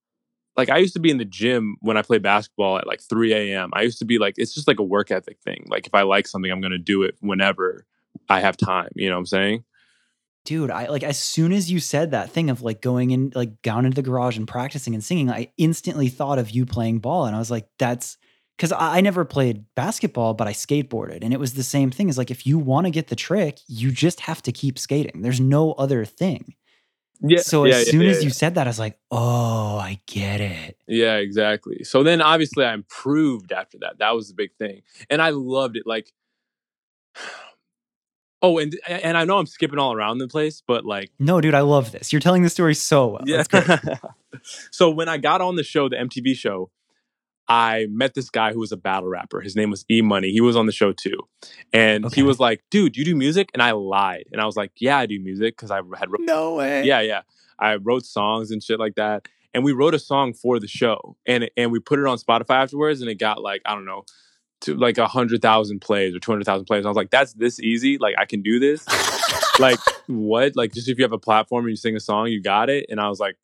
[0.55, 3.33] like I used to be in the gym when I played basketball at like 3
[3.33, 3.71] a.m.
[3.73, 5.65] I used to be like, it's just like a work ethic thing.
[5.67, 7.85] Like if I like something, I'm going to do it whenever
[8.29, 8.89] I have time.
[8.95, 9.63] You know what I'm saying?
[10.45, 13.61] Dude, I like as soon as you said that thing of like going in like
[13.61, 17.25] down into the garage and practicing and singing, I instantly thought of you playing ball.
[17.25, 18.17] And I was like, that's
[18.57, 21.23] because I, never played basketball, but I skateboarded.
[21.23, 23.59] And it was the same thing as like if you want to get the trick,
[23.67, 25.21] you just have to keep skating.
[25.21, 26.55] There's no other thing.
[27.21, 27.39] Yeah.
[27.41, 30.01] So yeah, as yeah, soon yeah, as you said that, I was like, oh, I
[30.07, 30.77] get it.
[30.87, 31.83] Yeah, exactly.
[31.83, 33.99] So then obviously I improved after that.
[33.99, 34.81] That was the big thing.
[35.09, 35.83] And I loved it.
[35.85, 36.11] Like,
[38.41, 41.55] oh, and and I know I'm skipping all around the place, but like, No, dude,
[41.55, 42.11] I love this.
[42.11, 43.23] You're telling the story so well.
[43.25, 43.43] yeah.
[43.43, 43.99] That's great.
[44.71, 46.71] so when I got on the show, the MTV show,
[47.47, 49.41] I met this guy who was a battle rapper.
[49.41, 50.31] His name was E Money.
[50.31, 51.19] He was on the show too.
[51.73, 52.15] And Okay.
[52.15, 53.49] he was like, dude, you do music?
[53.53, 54.25] And I lied.
[54.31, 56.83] And I was like, yeah, I do music because I had wrote No way.
[56.85, 57.21] yeah, yeah.
[57.59, 59.27] I wrote songs and shit like that.
[59.53, 62.55] And we wrote a song for the show, and and we put it on Spotify
[62.63, 64.03] afterwards, and it got like I don't know,
[64.61, 66.85] to like a hundred thousand plays or two hundred thousand plays.
[66.85, 67.99] I was like, that's this easy.
[67.99, 68.83] Like I can do this.
[69.59, 69.77] like
[70.07, 70.55] what?
[70.55, 72.87] Like just if you have a platform and you sing a song, you got it.
[72.89, 73.35] And I was like,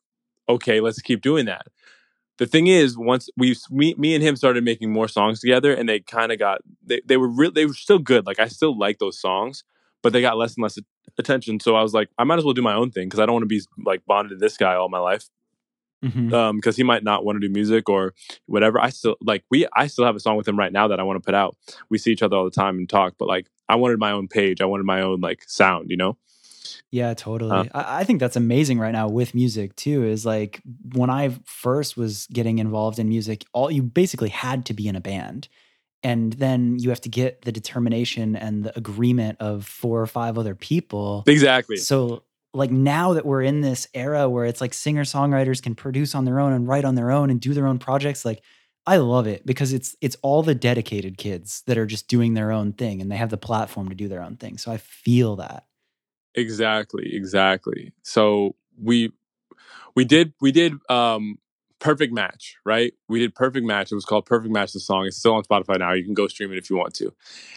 [0.48, 1.66] okay, let's keep doing that.
[2.40, 5.88] The thing is, once we me, me and him started making more songs together, and
[5.88, 8.26] they kind of got they they were real they were still good.
[8.26, 9.64] Like I still like those songs,
[10.02, 10.78] but they got less and less
[11.18, 11.60] attention.
[11.60, 13.34] So I was like, I might as well do my own thing because I don't
[13.34, 15.28] want to be like bonded to this guy all my life.
[16.04, 16.32] Mhm.
[16.32, 18.14] Um, because he might not want to do music or
[18.46, 18.80] whatever.
[18.80, 21.04] I still like we I still have a song with him right now that I
[21.04, 21.56] want to put out.
[21.90, 24.28] We see each other all the time and talk, but like I wanted my own
[24.28, 24.62] page.
[24.62, 26.16] I wanted my own like sound, you know?
[26.90, 27.50] Yeah, totally.
[27.50, 30.04] Uh, I, I think that's amazing right now with music too.
[30.04, 30.60] Is like
[30.92, 34.96] when I first was getting involved in music, all you basically had to be in
[34.96, 35.48] a band.
[36.02, 40.38] And then you have to get the determination and the agreement of four or five
[40.38, 41.24] other people.
[41.26, 41.76] Exactly.
[41.76, 42.22] So
[42.54, 46.24] like now that we're in this era where it's like singer songwriters can produce on
[46.24, 48.42] their own and write on their own and do their own projects, like
[48.86, 52.50] I love it because it's it's all the dedicated kids that are just doing their
[52.50, 54.58] own thing and they have the platform to do their own thing.
[54.58, 55.64] So I feel that.
[56.34, 57.92] Exactly, exactly.
[58.02, 59.12] So we
[59.94, 61.38] we did we did um
[61.78, 62.92] perfect match, right?
[63.08, 63.90] We did perfect match.
[63.90, 65.06] It was called Perfect Match the song.
[65.06, 65.92] It's still on Spotify now.
[65.92, 67.12] You can go stream it if you want to.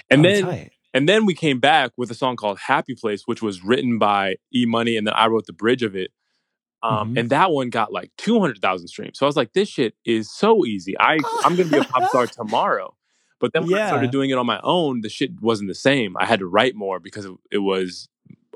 [0.09, 0.71] And Oh, then tight.
[0.93, 4.35] and then we came back with a song called Happy Place, which was written by
[4.55, 6.11] E Money, and then I wrote the bridge of it.
[6.81, 7.19] Um, Mhm.
[7.19, 9.17] And that one got like 200,000 streams.
[9.17, 10.97] So I was like, this shit is so easy.
[10.99, 12.93] I, I'm going to be a pop star tomorrow.
[13.39, 13.85] But then when yeah.
[13.85, 16.17] I started doing it on my own, the shit wasn't the same.
[16.17, 18.09] I had to write more because it, it was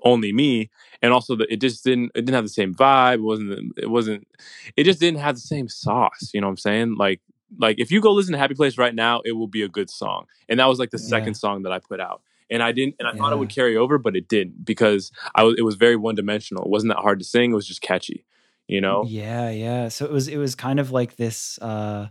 [0.04, 0.70] only me,
[1.02, 3.16] and also the, it just didn't it didn't have the same vibe.
[3.16, 4.28] It wasn't it wasn't
[4.76, 6.32] it just didn't have the same sauce.
[6.34, 6.96] You know what I'm saying?
[6.96, 7.22] Like
[7.60, 9.90] like if you go listen to Happy Place right now, it will be a good
[9.90, 10.26] song.
[10.50, 11.08] And that was like the yeah.
[11.08, 12.22] second song that I put out.
[12.50, 13.18] And I didn't and I yeah.
[13.18, 16.16] thought it would carry over, but it didn't because I was it was very one
[16.16, 16.64] dimensional.
[16.64, 18.26] It wasn't that hard to sing, it was just catchy.
[18.68, 19.06] You know?
[19.08, 19.88] Yeah, yeah.
[19.88, 22.08] So it was it was kind of like this uh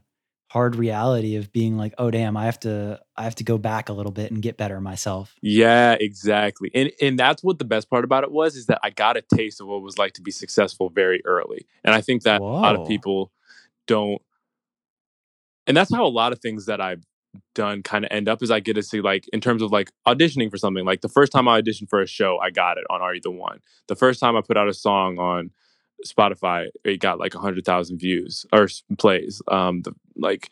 [0.57, 3.91] hard reality of being like, oh damn, I have to I have to go back
[3.91, 5.35] a little bit and get better myself.
[5.43, 6.71] Yeah, exactly.
[6.75, 9.23] And and that's what the best part about it was is that I got a
[9.35, 11.67] taste of what it was like to be successful very early.
[11.85, 12.49] And I think that Whoa.
[12.49, 13.33] a lot of people
[13.87, 14.23] don't
[15.67, 17.05] and that's how a lot of things that I've
[17.55, 19.91] done kind of end up is I get to see like in terms of like
[20.09, 20.87] auditioning for something.
[20.87, 23.21] Like the first time I auditioned for a show, I got it on Are You
[23.21, 23.61] the One.
[23.89, 25.51] The first time I put out a song on
[26.05, 29.41] Spotify, it got like a hundred thousand views or plays.
[29.49, 30.51] Um, the, like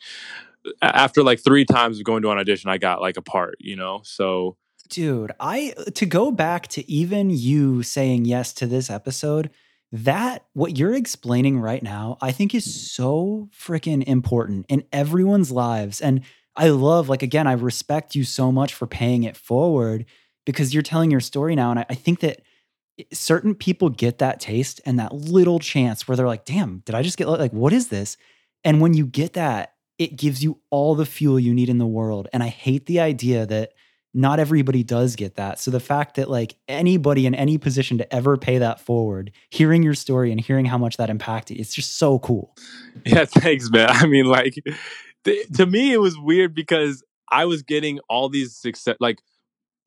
[0.81, 3.55] after like three times of going to an audition, I got like a part.
[3.59, 4.57] You know, so
[4.89, 9.49] dude, I to go back to even you saying yes to this episode.
[9.91, 16.01] That what you're explaining right now, I think is so freaking important in everyone's lives.
[16.01, 16.21] And
[16.55, 20.05] I love, like, again, I respect you so much for paying it forward
[20.45, 21.69] because you're telling your story now.
[21.71, 22.41] And I, I think that
[23.11, 27.01] certain people get that taste and that little chance where they're like, damn, did I
[27.01, 28.17] just get like, what is this?
[28.63, 31.85] And when you get that, it gives you all the fuel you need in the
[31.85, 32.27] world.
[32.33, 33.73] And I hate the idea that
[34.13, 35.59] not everybody does get that.
[35.59, 39.83] So the fact that like anybody in any position to ever pay that forward, hearing
[39.83, 42.55] your story and hearing how much that impacted, it's just so cool.
[43.05, 43.89] Yeah, thanks, man.
[43.89, 44.55] I mean, like
[45.25, 49.19] th- to me, it was weird because I was getting all these success, like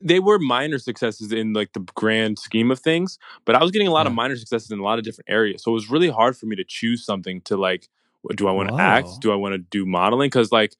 [0.01, 3.87] they were minor successes in like the grand scheme of things, but I was getting
[3.87, 4.11] a lot yeah.
[4.11, 5.63] of minor successes in a lot of different areas.
[5.63, 7.89] So it was really hard for me to choose something to like.
[8.35, 9.07] Do I want to act?
[9.21, 10.27] Do I want to do modeling?
[10.27, 10.75] Because like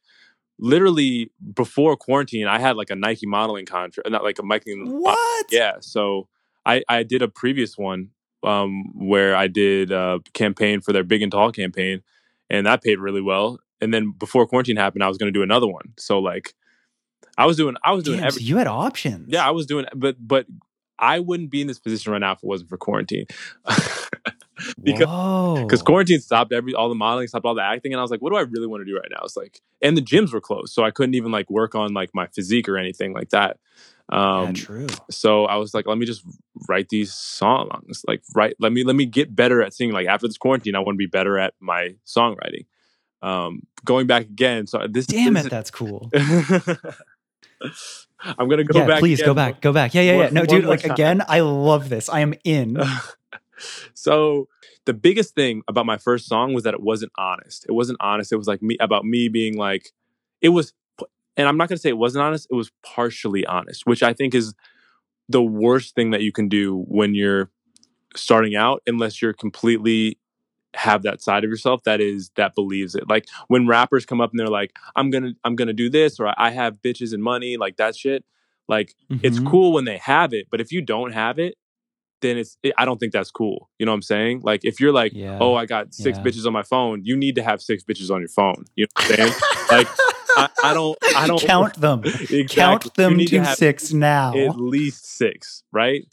[0.59, 4.75] literally before quarantine, I had like a Nike modeling contract, not like a Nike.
[4.75, 5.45] What?
[5.49, 5.77] Yeah.
[5.79, 6.27] So
[6.65, 8.09] I I did a previous one
[8.43, 12.01] um where I did a campaign for their Big and Tall campaign,
[12.49, 13.59] and that paid really well.
[13.81, 15.93] And then before quarantine happened, I was going to do another one.
[15.97, 16.53] So like
[17.39, 18.45] I was doing I was doing Damn, everything.
[18.45, 19.29] So you had options.
[19.31, 20.45] Yeah, I was doing but but
[20.99, 23.25] I wouldn't be in this position right now if it wasn't for quarantine.
[24.83, 25.07] because
[25.63, 28.21] because quarantine stopped every all the modeling, stopped all the acting, and I was like,
[28.21, 29.21] what do I really want to do right now?
[29.23, 32.09] It's like, and the gyms were closed, so I couldn't even like work on like
[32.13, 33.57] my physique or anything like that.
[34.09, 34.87] Um, yeah, true.
[35.09, 36.23] So I was like, let me just
[36.67, 38.03] write these songs.
[38.07, 38.55] Like, write.
[38.59, 39.93] Let me let me get better at singing.
[39.93, 42.65] Like after this quarantine, I want to be better at my songwriting.
[43.21, 44.67] Um, going back again.
[44.67, 45.05] So this.
[45.05, 46.11] Damn this, it, that's cool.
[48.21, 48.99] I'm gonna go yeah, back.
[48.99, 49.29] Please again.
[49.29, 49.61] go back.
[49.61, 49.93] Go back.
[49.93, 50.29] Yeah, yeah, yeah.
[50.29, 50.65] No, dude.
[50.65, 50.91] Like time.
[50.91, 52.09] again, I love this.
[52.09, 52.77] I am in.
[53.93, 54.47] so
[54.85, 57.65] the biggest thing about my first song was that it wasn't honest.
[57.67, 58.31] It wasn't honest.
[58.31, 59.91] It was like me about me being like,
[60.41, 60.73] it was,
[61.37, 62.47] and I'm not gonna say it wasn't honest.
[62.51, 64.53] It was partially honest, which I think is
[65.27, 67.49] the worst thing that you can do when you're
[68.15, 70.17] starting out, unless you're completely
[70.75, 73.09] have that side of yourself that is that believes it.
[73.09, 76.33] Like when rappers come up and they're like, "I'm gonna I'm gonna do this," or
[76.37, 78.23] "I have bitches and money," like that shit.
[78.67, 79.25] Like mm-hmm.
[79.25, 81.55] it's cool when they have it, but if you don't have it,
[82.21, 83.69] then it's it, I don't think that's cool.
[83.79, 84.41] You know what I'm saying?
[84.43, 85.37] Like if you're like, yeah.
[85.41, 86.23] "Oh, I got six yeah.
[86.23, 88.65] bitches on my phone," you need to have six bitches on your phone.
[88.75, 89.33] You know what I'm saying?
[89.71, 89.87] like
[90.37, 92.01] I, I, don't I don't count them.
[92.03, 92.45] exactly.
[92.45, 94.35] Count them to, to six now.
[94.35, 96.05] At least six, right?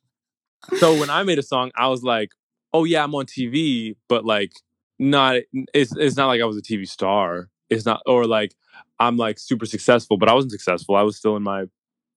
[0.78, 2.32] so when I made a song, I was like,
[2.72, 4.52] oh yeah, I'm on TV, but like
[4.98, 5.36] not
[5.74, 7.48] it's it's not like I was a TV star.
[7.70, 8.54] It's not or like
[8.98, 10.96] I'm like super successful, but I wasn't successful.
[10.96, 11.62] I was still in my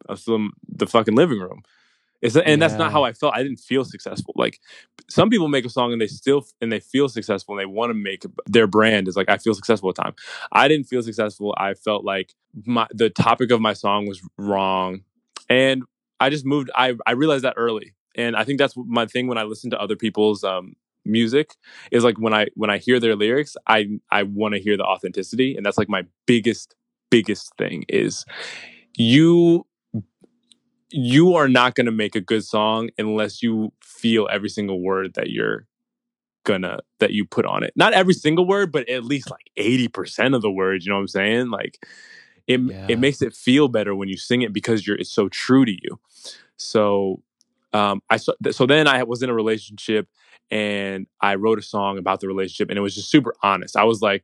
[0.10, 1.62] I was still in the fucking living room.
[2.22, 2.56] It's, and yeah.
[2.58, 3.34] that's not how I felt.
[3.36, 4.34] I didn't feel successful.
[4.38, 4.60] Like
[5.10, 7.90] some people make a song and they still and they feel successful and they want
[7.90, 10.14] to make their brand is like I feel successful at time.
[10.52, 11.56] I didn't feel successful.
[11.58, 12.34] I felt like
[12.66, 15.02] my the topic of my song was wrong,
[15.50, 15.84] and
[16.20, 16.70] I just moved.
[16.76, 19.80] I I realized that early and I think that's my thing when I listen to
[19.80, 21.56] other people's um, music
[21.92, 24.84] is like when I when I hear their lyrics, I I want to hear the
[24.84, 26.76] authenticity, and that's like my biggest
[27.10, 28.26] biggest thing is
[28.96, 29.66] you
[30.90, 35.14] you are not going to make a good song unless you feel every single word
[35.14, 35.66] that you're
[36.44, 37.74] gonna that you put on it.
[37.76, 41.02] Not every single word but at least like 80% of the words you know what
[41.02, 41.50] i'm saying?
[41.50, 41.86] Like
[42.48, 42.88] it, yeah.
[42.90, 45.72] it makes it feel better when you sing it because you're it's so true to
[45.72, 46.00] you.
[46.58, 47.22] So
[47.74, 50.08] um, I so, so then I was in a relationship
[50.50, 53.78] and I wrote a song about the relationship and it was just super honest.
[53.78, 54.24] I was like,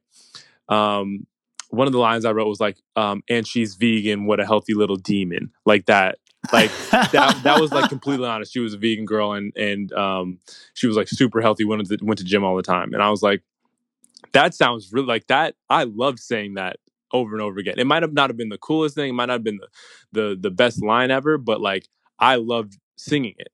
[0.69, 1.25] um,
[1.69, 4.25] one of the lines I wrote was like, um, "And she's vegan.
[4.25, 6.17] What a healthy little demon!" Like that.
[6.53, 7.41] Like that.
[7.43, 8.53] That was like completely honest.
[8.53, 10.39] She was a vegan girl and and um,
[10.73, 11.65] she was like super healthy.
[11.65, 12.93] Went to went to gym all the time.
[12.93, 13.43] And I was like,
[14.33, 15.55] that sounds really like that.
[15.69, 16.77] I loved saying that
[17.11, 17.75] over and over again.
[17.77, 19.67] It might have not have been the coolest thing, it might not have been the
[20.11, 21.87] the, the best line ever, but like
[22.19, 23.49] I loved singing it.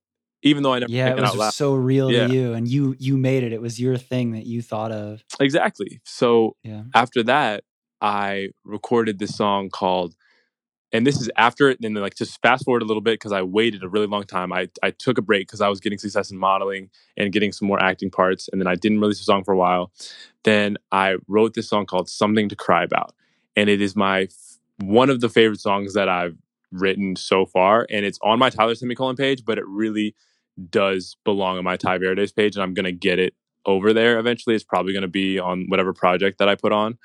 [0.46, 2.28] Even though I never yeah, it it was just so real Yeah.
[2.28, 3.54] to you, and you you made it.
[3.54, 5.24] It was your thing that you thought of.
[5.40, 6.02] Exactly.
[6.04, 6.84] So Yeah.
[6.94, 7.64] after that,
[8.02, 10.16] I recorded this song called,
[10.92, 11.80] and this is after it.
[11.82, 14.24] And then, like, just fast forward a little bit because I waited a really long
[14.26, 14.52] time.
[14.52, 17.70] I, I took a break because I was getting success in modeling and getting some
[17.70, 18.50] more acting parts.
[18.52, 19.94] And then I didn't release a song for a while.
[20.44, 23.16] Then I wrote this song called Something to Cry About.
[23.56, 24.28] And it is my
[24.80, 26.36] one of the favorite songs that I've
[26.74, 27.88] written so far.
[27.90, 30.16] And it's on my Tyler Semicolon page, but it really
[30.70, 32.56] does belong on my Tai Verdes page.
[32.56, 33.34] And I'm going to get it
[33.66, 34.56] over there eventually.
[34.56, 36.98] It's probably going to be on whatever project that I put on.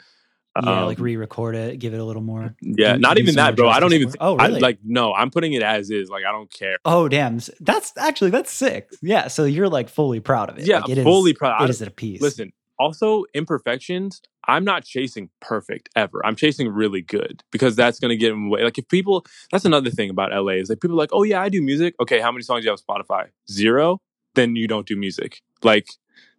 [0.64, 2.56] Yeah, like Um, re-record it, give it a little more.
[2.60, 3.68] yeah, do- not do even that, bro.
[3.68, 4.08] I don't even.
[4.08, 4.16] it.
[4.18, 4.58] Oh, I, really?
[4.60, 6.10] like no, I'm putting it as is.
[6.10, 6.78] Like I don't care.
[6.84, 7.38] Oh, damn!
[7.60, 8.88] That's actually that's sick.
[9.00, 10.66] Yeah, so you're like fully proud of it.
[10.66, 11.60] Yeah, like, it is- fully proud.
[11.60, 12.20] I- It is a piece.
[12.20, 14.20] Listen, also imperfections.
[14.46, 16.24] I'm not chasing perfect ever.
[16.24, 18.62] I'm chasing really good because that's gonna get in the way.
[18.64, 21.40] Like if people, that's another thing about LA is like people are like, oh yeah,
[21.42, 21.94] I do music.
[22.00, 23.28] Okay, how many songs do you have on Spotify?
[23.50, 24.00] Zero.
[24.34, 25.42] Then you don't do music.
[25.62, 25.86] Like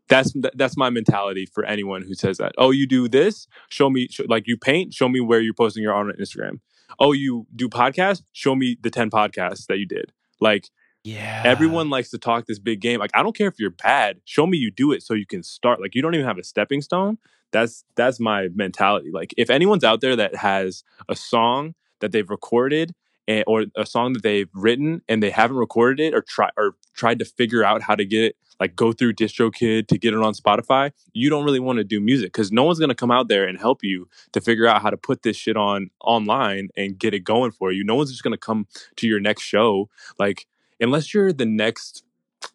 [0.07, 2.53] that's that's my mentality for anyone who says that.
[2.57, 3.47] Oh, you do this?
[3.69, 4.09] Show me.
[4.27, 4.93] Like you paint?
[4.93, 6.59] Show me where you're posting your art on Instagram.
[6.99, 8.23] Oh, you do podcasts?
[8.33, 10.11] Show me the ten podcasts that you did.
[10.41, 10.69] Like
[11.03, 12.99] yeah, everyone likes to talk this big game.
[12.99, 14.19] Like I don't care if you're bad.
[14.25, 15.81] Show me you do it so you can start.
[15.81, 17.17] Like you don't even have a stepping stone.
[17.51, 19.09] That's that's my mentality.
[19.11, 22.93] Like if anyone's out there that has a song that they've recorded
[23.27, 26.75] and, or a song that they've written and they haven't recorded it or try or
[26.93, 30.19] tried to figure out how to get it like go through DistroKid to get it
[30.19, 33.29] on Spotify, you don't really want to do music because no one's gonna come out
[33.29, 36.99] there and help you to figure out how to put this shit on online and
[36.99, 37.83] get it going for you.
[37.83, 39.89] No one's just gonna come to your next show
[40.19, 40.45] like
[40.79, 42.03] unless you're the next,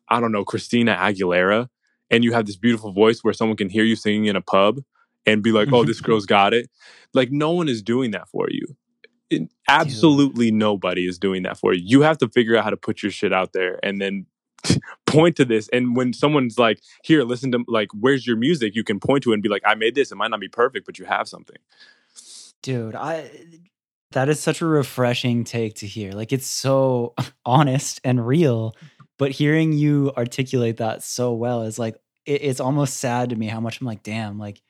[0.08, 1.68] I don't know, Christina Aguilera,
[2.10, 4.80] and you have this beautiful voice where someone can hear you singing in a pub
[5.26, 6.70] and be like, oh, this girl's got it.
[7.12, 8.76] Like, no one is doing that for you.
[9.30, 11.82] It- absolutely nobody is doing that for you.
[11.84, 14.26] You have to figure out how to put your shit out there and then
[15.06, 15.68] point to this.
[15.72, 18.74] And when someone's like, here, listen to, like, where's your music?
[18.74, 20.12] You can point to it and be like, I made this.
[20.12, 21.56] It might not be perfect, but you have something.
[22.62, 23.30] dude i
[24.14, 26.12] that is such a refreshing take to hear.
[26.12, 28.74] Like it's so honest and real
[29.16, 31.96] but hearing you articulate that so well is like
[32.26, 34.60] it, it's almost sad to me how much i'm like damn like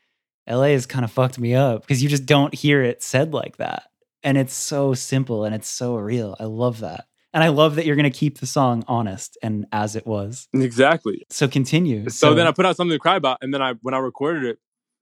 [0.49, 3.57] la has kind of fucked me up because you just don't hear it said like
[3.57, 3.85] that.
[4.23, 6.35] And it's so simple and it's so real.
[6.41, 7.07] I love that.
[7.33, 10.49] And i love that you're going to keep the song honest and as it was.
[10.55, 11.25] Exactly.
[11.31, 12.09] so continue.
[12.09, 14.45] So, then I put out something to cry about, and then I when I recorded
[14.45, 14.59] it,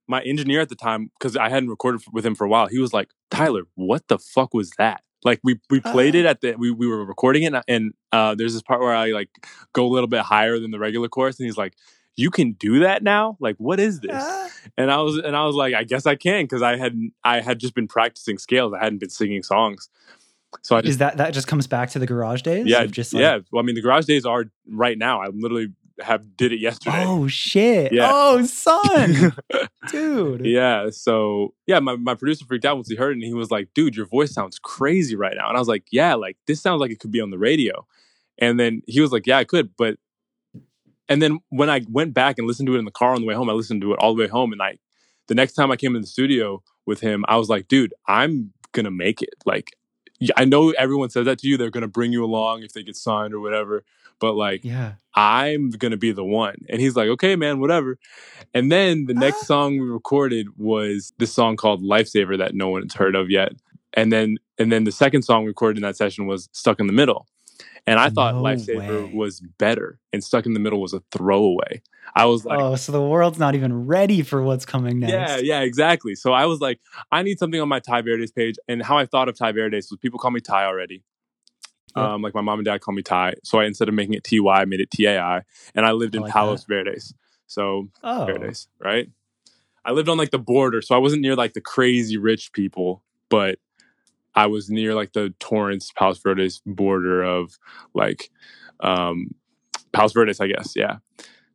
[0.07, 2.79] my engineer at the time because I hadn't recorded with him for a while, he
[2.79, 6.19] was like, "Tyler, what the fuck was that?" Like we we played Uh.
[6.19, 9.11] it at the we we were recording it, and uh, there's this part where I
[9.11, 9.29] like
[9.73, 11.75] go a little bit higher than the regular chorus, and he's like,
[12.15, 13.37] "You can do that now?
[13.39, 14.49] Like what is this?" Ah.
[14.77, 17.39] And I was and I was like, "I guess I can," because I had I
[17.41, 19.89] had just been practicing scales, I hadn't been singing songs,
[20.61, 23.13] so I just is that that just comes back to the garage days yeah just
[23.13, 23.39] like, yeah.
[23.51, 25.21] Well, I mean, the garage days are right now.
[25.21, 25.67] i'm literally
[26.01, 27.03] have did it yesterday.
[27.05, 28.09] oh shit Yeah.
[28.11, 29.35] oh son
[29.91, 30.89] dude Yeah.
[30.89, 33.69] So yeah, my, my producer freaked out once he heard it and he was like,
[33.75, 35.47] dude, your voice sounds crazy right now.
[35.47, 37.85] And I was like, yeah, like this sounds like it could be on the radio.
[38.39, 39.71] And then he was like, yeah, I could.
[39.77, 39.97] But
[41.09, 43.27] and then when I went back and listened to it in the car on the
[43.27, 44.51] way home, I listened to it all the way home.
[44.51, 44.79] And I
[45.27, 48.51] the next time I came in the studio with him, I was like, dude, I'm
[48.71, 49.35] gonna make it.
[49.45, 49.77] Like
[50.37, 52.95] I know everyone says that to you, they're gonna bring you along if they get
[52.95, 53.83] signed or whatever.
[54.19, 56.55] But like yeah I'm gonna be the one.
[56.69, 57.97] And he's like, okay, man, whatever.
[58.53, 59.45] And then the next Ah.
[59.45, 63.53] song we recorded was this song called Lifesaver that no one has heard of yet.
[63.93, 66.87] And then and then the second song we recorded in that session was Stuck in
[66.87, 67.27] the Middle.
[67.85, 69.11] And I thought No Lifesaver way.
[69.13, 71.81] was better and Stuck in the Middle was a throwaway.
[72.15, 75.11] I was like, oh, so the world's not even ready for what's coming next.
[75.11, 76.15] yeah, yeah, exactly.
[76.15, 76.79] So I was like,
[77.11, 78.55] I need something on my Tai Verdes page.
[78.67, 81.03] And how I thought of Tai Verdes was people call me Ty already.
[81.95, 83.35] Um, like my mom and dad call me Ty.
[83.43, 85.43] So I instead of making it TY, I made it TAI.
[85.75, 87.13] And I lived I in like Palos Verdes.
[87.47, 89.09] So Oh, Verdes, right?
[89.85, 93.03] I lived on like the border, so I wasn't near like the crazy rich people,
[93.29, 93.59] but
[94.35, 97.57] I was near like the Torrance Palos Verdes border of
[97.93, 98.29] like
[98.79, 99.33] um
[99.91, 100.73] Palos Verdes, I guess.
[100.75, 100.97] Yeah.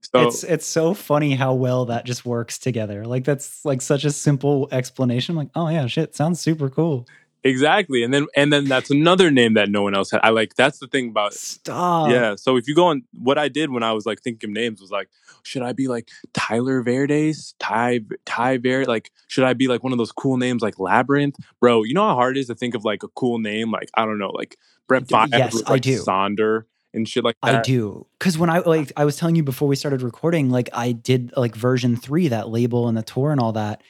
[0.00, 3.04] So it's it's so funny how well that just works together.
[3.04, 5.34] Like that's like such a simple explanation.
[5.36, 7.06] like, oh yeah, shit, sounds super cool.
[7.44, 8.02] Exactly.
[8.02, 10.20] And then and then that's another name that no one else had.
[10.22, 12.10] I like that's the thing about Stop.
[12.10, 12.34] yeah.
[12.34, 14.80] So if you go on what I did when I was like thinking of names
[14.80, 15.08] was like,
[15.44, 17.54] should I be like Tyler Verdes?
[17.58, 21.36] Ty Ty Ver like should I be like one of those cool names like Labrinth?
[21.60, 23.70] Bro, you know how hard it is to think of like a cool name?
[23.70, 24.56] Like, I don't know, like
[24.88, 26.02] Brent Faiyaz, with I do.
[26.02, 26.64] Sonder
[26.94, 28.06] and shit like I do.
[28.18, 31.32] Cause when I like I was telling you before we started recording, like I did
[31.36, 33.82] like version three, that label and the tour and all that.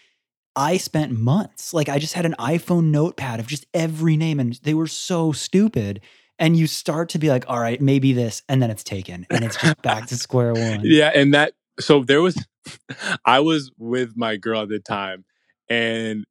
[0.57, 1.72] I spent months.
[1.72, 5.32] Like I just had an iPhone notepad of just every name and they were so
[5.32, 6.01] stupid.
[6.40, 9.26] And you start to be like, all right, maybe this, and then it's taken.
[9.28, 10.80] And it's just back to square one.
[10.84, 12.36] Yeah, and that so there was
[13.24, 15.24] I was with my girl at the time
[15.68, 16.24] and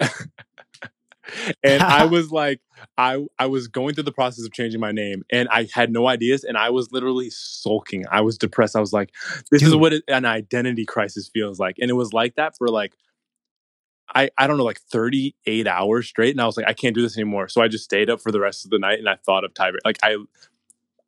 [1.62, 2.60] and I was like,
[2.98, 6.06] I I was going through the process of changing my name, and I had no
[6.08, 8.04] ideas, and I was literally sulking.
[8.10, 8.76] I was depressed.
[8.76, 9.10] I was like,
[9.50, 9.68] this Dude.
[9.68, 12.94] is what an identity crisis feels like, and it was like that for like.
[14.14, 17.02] I, I don't know like 38 hours straight and I was like I can't do
[17.02, 19.16] this anymore so I just stayed up for the rest of the night and I
[19.16, 20.16] thought of Tiber like I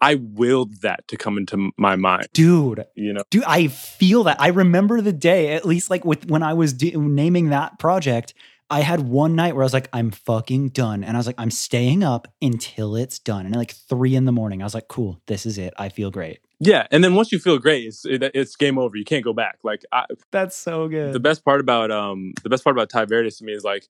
[0.01, 4.41] I willed that to come into my mind Dude, you know dude, I feel that.
[4.41, 8.35] I remember the day, at least like with when I was naming that project,
[8.69, 11.05] I had one night where I was like, I'm fucking done.
[11.05, 13.47] And I was like, I'm staying up until it's done.
[13.47, 15.73] And at like three in the morning, I was like, cool, this is it.
[15.79, 16.41] I feel great.
[16.61, 19.33] Yeah and then once you feel great it's it, it's game over you can't go
[19.33, 21.13] back like I, That's so good.
[21.13, 23.87] the best part about um the best part about Tai Verdes to me is like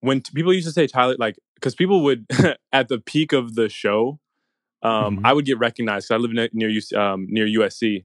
[0.00, 2.26] when t- people used to say Tyler like because people would
[2.72, 4.18] at the peak of the show
[4.82, 5.20] um Mhm.
[5.24, 6.08] I would get recognized.
[6.08, 8.04] Cause I live ne- near UC, um near USC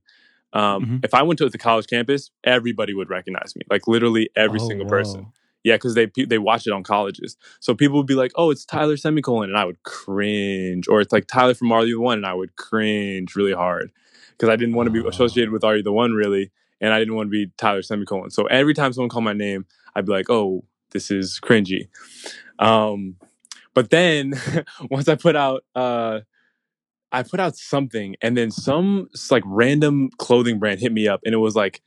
[0.54, 1.06] um Mhm.
[1.06, 4.68] if I went to the college campus everybody would recognize me like literally every Oh,
[4.68, 4.90] single whoa.
[4.90, 5.28] person
[5.68, 8.66] yeah because they they watch it on colleges so people would be like oh it's
[8.66, 12.18] Tyler semicolon and I would cringe or it's like Tyler from Are You the One
[12.20, 13.92] and I would cringe really hard
[14.32, 15.10] because I didn't want to be Oh.
[15.10, 16.52] associated with Are You the One really
[16.82, 18.30] and I didn't want to be Tyler semicolon.
[18.30, 19.66] So every time someone called my name,
[19.96, 21.88] I'd be like, "Oh, this is cringy."
[22.60, 23.16] Um,
[23.74, 24.34] but then
[24.92, 26.20] once I put out, uh,
[27.12, 31.34] I put out something, and then some like random clothing brand hit me up, and
[31.34, 31.82] it was like,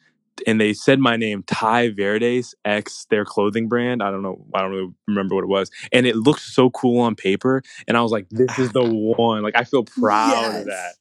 [0.47, 4.03] and they said my name, Tai Verdes X, their clothing brand.
[4.03, 7.01] I don't know, I don't really remember what it was, and it looked so cool
[7.01, 8.85] on paper, and I was like, "This is the
[9.17, 10.95] one." Like I feel proud of that.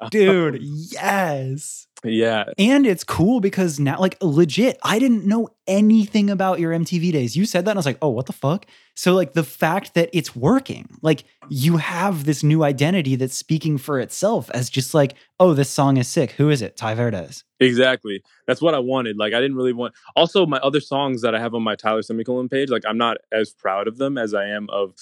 [0.00, 1.86] Uh, Dude, yes.
[2.04, 7.12] Yeah, And it's cool because now, like, legit, I didn't know anything about your MTV
[7.12, 7.36] days.
[7.36, 8.66] You said that, and I was like, oh, what the fuck?
[8.94, 13.78] So, like, the fact that it's working, like, you have this new identity that's speaking
[13.78, 16.32] for itself as just like, oh, this song is sick.
[16.32, 16.76] Who is it?
[16.76, 17.44] Tai Verdes.
[17.60, 18.22] Exactly.
[18.46, 19.16] That's what I wanted.
[19.16, 22.02] Like I didn't really want also my other songs that I have on my Tyler
[22.02, 24.94] Semicolon page, like I'm not as proud of them as I am of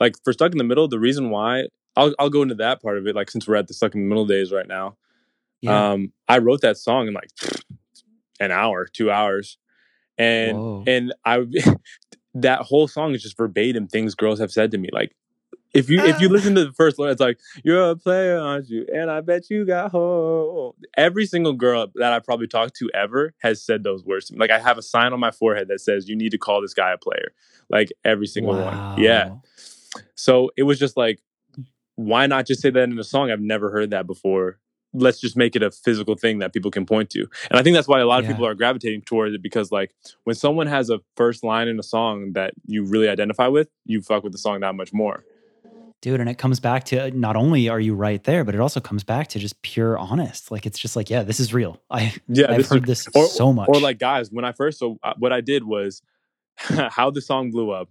[0.00, 1.64] like for Stuck in the Middle, the reason why
[1.96, 4.02] I'll I'll go into that part of it, like since we're at the Stuck in
[4.02, 4.96] the Middle days right now.
[5.62, 5.92] Yeah.
[5.92, 7.30] Um I wrote that song in like
[8.38, 9.58] an hour, two hours.
[10.18, 10.84] And Whoa.
[10.86, 11.44] and I
[12.34, 14.88] that whole song is just verbatim things girls have said to me.
[14.92, 15.14] Like
[15.72, 16.32] if you if you Ah.
[16.32, 18.86] listen to the first line, it's like you're a player, aren't you?
[18.92, 20.76] And I bet you got hope.
[20.96, 24.38] Every single girl that I probably talked to ever has said those words to me.
[24.40, 26.74] Like I have a sign on my forehead that says you need to call this
[26.74, 27.32] guy a player.
[27.68, 28.98] Like every single one.
[29.00, 29.36] Yeah.
[30.14, 31.20] So it was just like,
[31.96, 33.30] why not just say that in a song?
[33.30, 34.58] I've never heard that before.
[34.92, 37.20] Let's just make it a physical thing that people can point to.
[37.50, 38.32] And I think that's why a lot of Yeah.
[38.32, 39.92] people are gravitating towards it because, like,
[40.24, 44.02] when someone has a first line in a song that you really identify with, you
[44.02, 45.24] fuck with the song that much more.
[46.02, 48.80] Dude, and it comes back to not only are you right there, but it also
[48.80, 50.50] comes back to just pure honest.
[50.50, 51.80] Like, it's just like, yeah, this is real.
[51.90, 53.68] I, Yeah, I've this is- heard this or, so much.
[53.68, 56.02] Or like, guys, when I first, so uh, what I did was
[56.56, 57.90] how the song blew up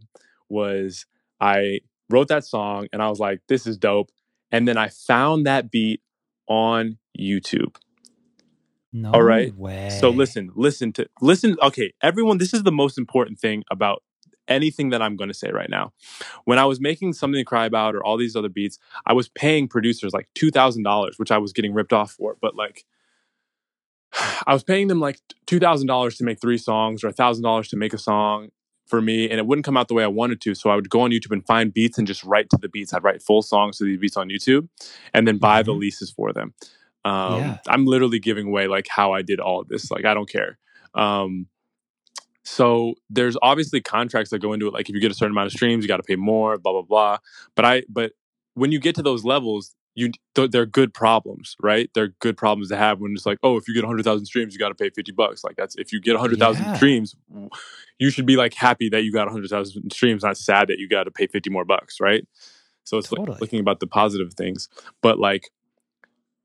[0.49, 1.05] was
[1.39, 4.09] I wrote that song and I was like, this is dope.
[4.51, 6.01] And then I found that beat
[6.49, 7.75] on YouTube.
[8.91, 9.55] no all right.
[9.55, 9.89] way.
[9.89, 11.55] So listen, listen to listen.
[11.61, 14.03] Okay, everyone, this is the most important thing about
[14.47, 15.93] anything that I'm going to say right now.
[16.45, 19.29] When I was making something to cry about or all these other beats, I was
[19.29, 22.35] paying producers like two thousand dollars, which I was getting ripped off for.
[22.41, 22.85] But like,
[24.47, 27.69] I was paying them like two thousand dollars to make three songs or thousand dollars
[27.69, 28.49] to make a song
[28.89, 30.55] for me, and it wouldn't come out the way I wanted to.
[30.55, 32.93] So I would go on YouTube and find beats and just write to the beats.
[32.93, 34.67] I'd write full songs to these beats on YouTube,
[35.13, 35.79] and then buy the Mhm.
[35.79, 36.53] leases for them.
[37.05, 37.57] Um, Yeah.
[37.67, 39.89] I'm literally giving away like how I did all of this.
[39.91, 40.57] Like I don't care.
[40.95, 41.47] Um,
[42.43, 44.73] so there's obviously contracts that go into it.
[44.73, 46.57] Like if you get a certain amount of streams, you got to pay more.
[46.57, 47.17] Blah blah blah.
[47.55, 48.13] But I but
[48.55, 51.89] when you get to those levels, you th- they're good problems, right?
[51.93, 54.59] They're good problems to have when it's like, oh, if you get 100,000 streams, you
[54.59, 55.43] got to pay 50 bucks.
[55.43, 56.73] Like that's if you get 100,000 Yeah.
[56.75, 57.15] streams,
[57.99, 61.03] you should be like happy that you got 100,000 streams, not sad that you got
[61.03, 62.25] to pay 50 more bucks, right?
[62.85, 63.31] So it's Totally.
[63.33, 64.69] like looking about the positive things.
[65.01, 65.49] But like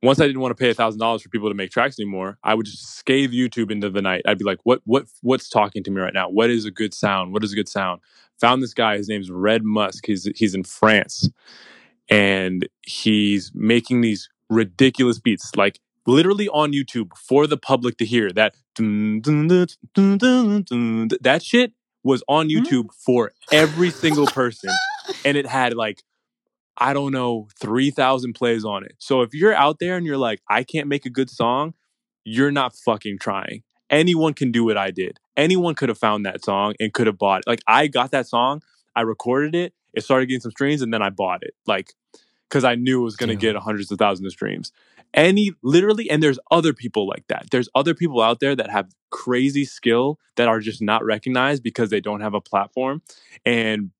[0.02, 2.36] once I didn't want to pay a thousand dollars for people to make tracks anymore,
[2.44, 4.22] I would just scathe YouTube into the night.
[4.26, 6.28] I'd be like, what what what's talking to me right now?
[6.28, 7.32] What is a good sound?
[7.32, 8.00] What is a good sound?
[8.40, 10.04] Found this guy, his name's Red Musk.
[10.06, 11.30] He's he's in France.
[12.10, 18.30] And he's making these ridiculous beats, like literally on YouTube for the public to hear.
[18.30, 24.70] That dun, dun, dun, that shit was on YouTube for every single person.
[25.24, 26.02] And it had like
[26.76, 28.96] I don't know, 3,000 plays on it.
[28.98, 31.74] So if you're out there and you're like, I can't make a good song,
[32.24, 35.18] you're not fucking trying anyone can do what I did.
[35.36, 37.46] Anyone could have found that song and could have bought it.
[37.46, 38.62] Like I got that song,
[38.96, 41.54] I recorded it, it started getting some streams, and then I bought it.
[41.66, 41.94] Like
[42.54, 44.70] because I knew it was going to get hundreds of thousands of streams.
[45.12, 47.48] Any literally, and there's other people like that.
[47.50, 51.90] There's other people out there that have crazy skill that are just not recognized because
[51.90, 53.02] they don't have a platform.
[53.44, 53.90] And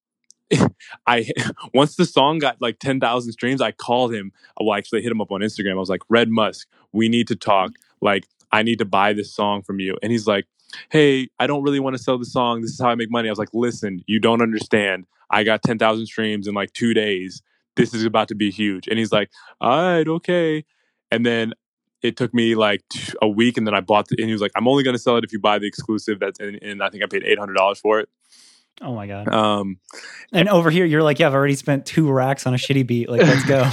[1.06, 1.30] I
[1.74, 4.32] once the song got like 10,000 streams, I called him.
[4.60, 5.72] Well, actually hit him up on Instagram.
[5.72, 7.70] I was like, Red Musk, we need to talk.
[7.70, 8.06] Mm-hmm.
[8.06, 9.96] Like, I need to buy this song from you.
[10.00, 10.46] And he's like,
[10.90, 12.60] Hey, I don't really want to sell the song.
[12.60, 13.28] This is how I make money.
[13.28, 15.06] I was like, Listen, you don't understand.
[15.34, 17.42] I got 10,000 streams in like two days
[17.76, 18.86] this is about to be huge.
[18.88, 19.30] And he's like,
[19.60, 20.64] all right, okay.
[21.10, 21.54] And then
[22.02, 22.82] it took me like
[23.22, 24.20] a week and then I bought it.
[24.20, 26.20] And he was like, I'm only going to sell it if you buy the exclusive.
[26.20, 28.08] That's and, and I think I paid $800 for it.
[28.82, 29.28] Oh my God.
[29.28, 29.78] Um,
[30.32, 33.08] and over here, you're like, yeah, I've already spent two racks on a shitty beat.
[33.08, 33.70] Like, let's go.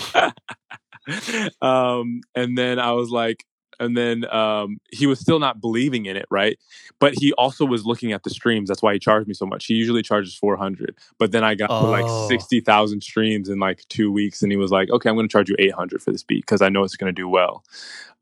[1.67, 3.43] um, and then I was like,
[3.81, 6.57] and then um, he was still not believing in it, right?
[6.99, 8.69] But he also was looking at the streams.
[8.69, 9.65] That's why he charged me so much.
[9.65, 11.89] He usually charges four hundred, but then I got oh.
[11.89, 15.27] like sixty thousand streams in like two weeks, and he was like, "Okay, I'm going
[15.27, 17.27] to charge you eight hundred for this beat because I know it's going to do
[17.27, 17.63] well,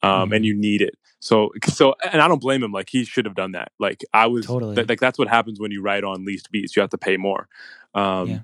[0.02, 0.34] um, mm-hmm.
[0.34, 2.72] and you need it." So, so, and I don't blame him.
[2.72, 3.74] Like he should have done that.
[3.80, 6.76] Like I was totally th- like that's what happens when you write on least beats.
[6.76, 7.50] You have to pay more.
[7.94, 8.40] Um, yeah.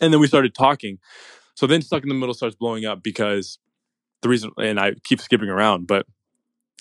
[0.00, 1.00] And then we started talking.
[1.54, 3.58] So then, stuck in the middle starts blowing up because
[4.22, 6.06] the reason, and I keep skipping around, but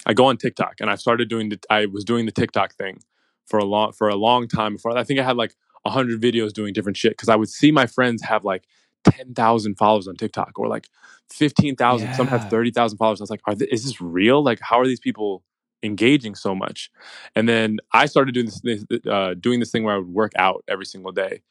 [0.06, 3.00] I go on TikTok and I started doing the, I was doing the TikTok thing
[3.46, 4.98] for a long, for a long time before.
[4.98, 7.18] I think I had like a hundred videos doing different shit.
[7.18, 8.66] Cause I would see my friends have like
[9.04, 10.88] 10,000 followers on TikTok or like
[11.32, 12.08] 15,000.
[12.08, 12.14] Yeah.
[12.14, 13.22] Some have 30,000 followers.
[13.22, 14.44] I was like, are th- is this real?
[14.44, 15.44] Like, how are these people
[15.84, 16.92] engaging so much?
[17.36, 20.64] And then I started doing this uh, doing this thing where I would work out
[20.68, 21.42] every single day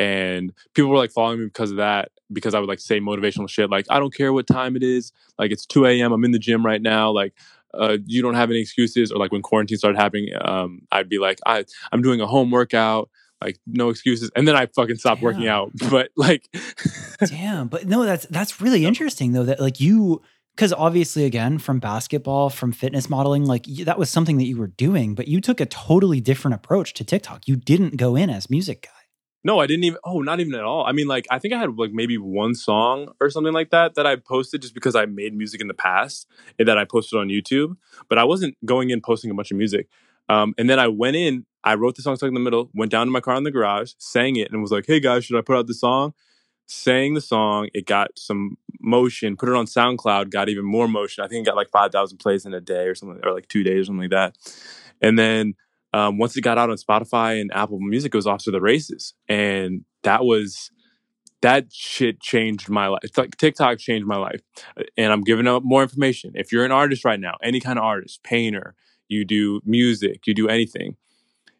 [0.00, 3.48] and people were like following me because of that because i would like say motivational
[3.48, 6.32] shit like i don't care what time it is like it's 2 a.m i'm in
[6.32, 7.34] the gym right now like
[7.72, 11.18] uh, you don't have any excuses or like when quarantine started happening um, i'd be
[11.18, 15.20] like I, i'm doing a home workout like no excuses and then i fucking stopped
[15.20, 15.26] damn.
[15.26, 16.48] working out but like
[17.26, 20.20] damn but no that's that's really interesting though that like you
[20.56, 24.66] because obviously again from basketball from fitness modeling like that was something that you were
[24.66, 27.46] doing but you took a totally different approach to tiktok.
[27.46, 28.99] You didn't go in as music guy
[29.42, 29.98] no, I didn't even.
[30.04, 30.84] Oh, not even at all.
[30.84, 33.94] I mean, like, I think I had like maybe one song or something like that
[33.94, 36.26] that I posted just because I made music in the past
[36.58, 37.76] and that I posted on YouTube.
[38.08, 39.88] But I wasn't going in posting a bunch of music.
[40.28, 42.90] Um, and then I went in, I wrote the song stuck in the middle, went
[42.90, 45.38] down to my car in the garage, sang it, and was like, "Hey guys, should
[45.38, 46.12] I put out the song?"
[46.66, 47.68] Sang the song.
[47.74, 49.36] It got some motion.
[49.36, 50.30] Put it on SoundCloud.
[50.30, 51.24] Got even more motion.
[51.24, 53.48] I think it got like five thousand plays in a day or something, or like
[53.48, 54.36] two days or something like that.
[55.02, 55.54] And then
[55.92, 58.60] um, once it got out on Spotify and Apple Music, it was off to the
[58.60, 60.70] races, and that was
[61.42, 63.00] that shit changed my life.
[63.02, 64.40] It's like TikTok changed my life,
[64.96, 66.32] and I'm giving up more information.
[66.34, 68.74] If you're an artist right now, any kind of artist, painter,
[69.08, 70.96] you do music, you do anything.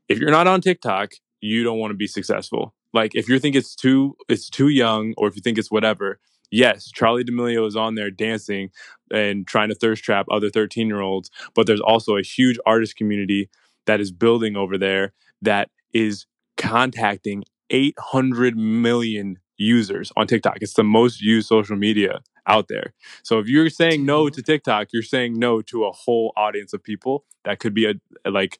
[0.09, 2.75] If you're not on TikTok, you don't want to be successful.
[2.93, 6.19] Like if you think it's too it's too young, or if you think it's whatever,
[6.51, 8.71] yes, Charlie D'Amelio is on there dancing
[9.13, 12.97] and trying to thirst trap other 13 year olds, but there's also a huge artist
[12.97, 13.49] community
[13.87, 15.13] that is building over there
[15.43, 16.27] that is
[16.57, 20.59] contacting 800 million users on TikTok.
[20.61, 22.95] It's the most used social media out there.
[23.23, 24.35] So if you're saying no mm-hmm.
[24.35, 27.95] to TikTok, you're saying no to a whole audience of people that could be a,
[28.25, 28.59] a like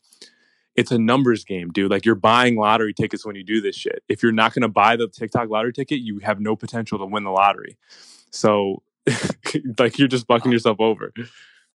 [0.77, 1.91] it's a numbers game, dude.
[1.91, 4.03] Like you're buying lottery tickets when you do this shit.
[4.09, 7.07] If you're not going to buy the TikTok lottery ticket, you have no potential to
[7.07, 7.77] win the lottery.
[8.31, 8.83] So
[9.79, 11.13] like you're just bucking yourself over.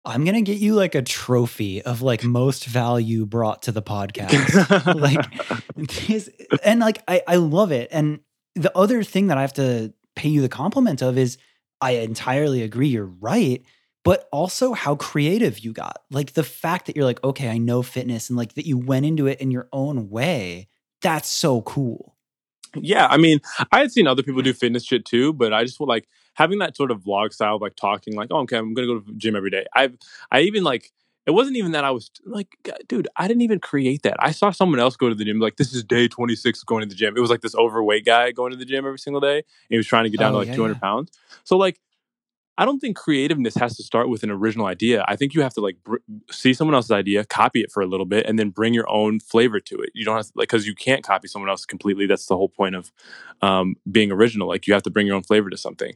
[0.06, 4.96] I'm gonna get you like a trophy of like most value brought to the podcast.
[5.00, 6.30] like this,
[6.64, 7.90] and like I, I love it.
[7.92, 8.20] And
[8.56, 11.38] the other thing that I have to pay you the compliment of is
[11.82, 13.64] I entirely agree, you're right,
[14.04, 16.04] but also how creative you got.
[16.12, 19.06] Like the fact that you're like, okay, I know fitness and like that you went
[19.06, 20.70] into it in your own way.
[21.02, 22.15] That's so cool.
[22.82, 23.40] Yeah, I mean,
[23.72, 26.76] I had seen other people do fitness shit too, but I just like having that
[26.76, 29.18] sort of vlog style of like talking, like, oh, okay, I'm gonna go to the
[29.18, 29.66] gym every day.
[29.74, 29.98] I've
[30.32, 30.92] I even like
[31.26, 32.48] it wasn't even that I was like,
[32.88, 34.16] dude, I didn't even create that.
[34.20, 36.88] I saw someone else go to the gym, like, this is day 26 going to
[36.88, 37.18] the gym.
[37.18, 39.38] It was like this overweight guy going to the gym every single day.
[39.38, 40.80] And he was trying to get down oh, to like yeah, 200 yeah.
[40.80, 41.12] pounds.
[41.44, 41.80] So, like,
[42.58, 45.04] I don't think creativeness has to start with an original idea.
[45.08, 45.98] I think you have to like br-
[46.32, 49.20] see someone else's idea, copy it for a little bit, and then bring your own
[49.20, 49.90] flavor to it.
[49.94, 52.08] You don't have to, like because you can't copy someone else completely.
[52.08, 52.92] That's the whole point of
[53.42, 54.48] um, being original.
[54.48, 55.94] Like you have to bring your own flavor to something.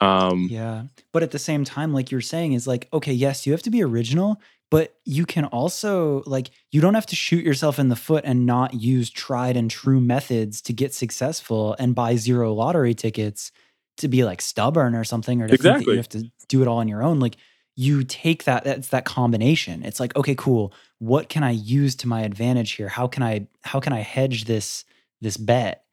[0.00, 3.52] Um, yeah, but at the same time, like you're saying, is like okay, yes, you
[3.52, 4.38] have to be original,
[4.70, 8.44] but you can also like you don't have to shoot yourself in the foot and
[8.44, 13.50] not use tried and true methods to get successful and buy zero lottery tickets
[13.98, 15.78] to be like stubborn or something or to exactly.
[15.78, 17.20] think that you have to do it all on your own.
[17.20, 17.36] Like
[17.74, 19.82] you take that that's that combination.
[19.84, 20.72] It's like, okay, cool.
[20.98, 22.88] What can I use to my advantage here?
[22.88, 24.84] How can I how can I hedge this
[25.20, 25.84] this bet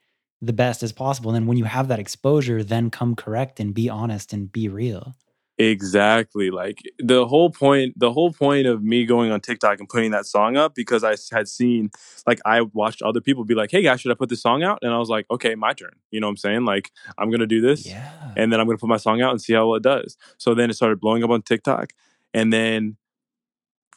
[0.42, 1.32] the best as possible?
[1.32, 4.68] And then when you have that exposure, then come correct and be honest and be
[4.68, 5.16] real.
[5.60, 6.52] Exactly.
[6.52, 10.26] Like the whole point, the whole point of me going on TikTok and putting that
[10.26, 11.92] song up because I had seen,
[12.26, 14.80] like, I watched other people be like, "Hey guys, should I put this song out?"
[14.82, 16.64] And I was like, "Okay, my turn." You know what I'm saying?
[16.64, 18.10] Like, I'm gonna do this, Yeah.
[18.38, 20.16] and then I'm gonna put my song out and see how well it does.
[20.38, 21.92] So then it started blowing up on TikTok,
[22.34, 22.96] and then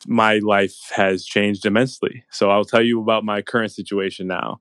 [0.09, 2.25] my life has changed immensely.
[2.33, 4.61] So I'll tell you about my current situation now.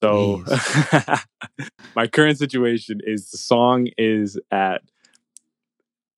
[0.00, 0.44] So
[1.96, 4.82] my current situation is the song is at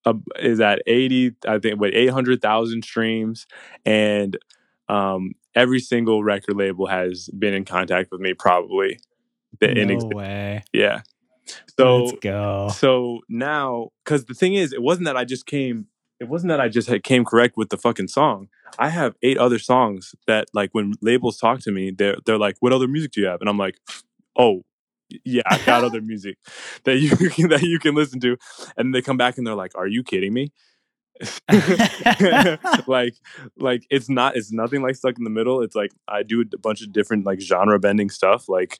[0.05, 3.45] uh, is at 80 i think what 800000 streams
[3.85, 4.37] and
[4.89, 8.99] um, every single record label has been in contact with me probably
[9.59, 10.63] the no ex- way.
[10.73, 11.01] yeah
[11.77, 12.69] so Let's go.
[12.73, 15.87] so now because the thing is it wasn't that i just came
[16.19, 18.49] it wasn't that i just had came correct with the fucking song
[18.79, 22.57] i have eight other songs that like when labels talk to me they're they're like
[22.59, 23.77] what other music do you have and i'm like
[24.37, 24.63] oh
[25.25, 26.37] yeah i got other music
[26.83, 28.37] that you can that you can listen to
[28.77, 30.51] and they come back and they're like are you kidding me
[32.87, 33.13] like
[33.57, 36.57] like it's not it's nothing like stuck in the middle it's like i do a
[36.57, 38.79] bunch of different like genre bending stuff like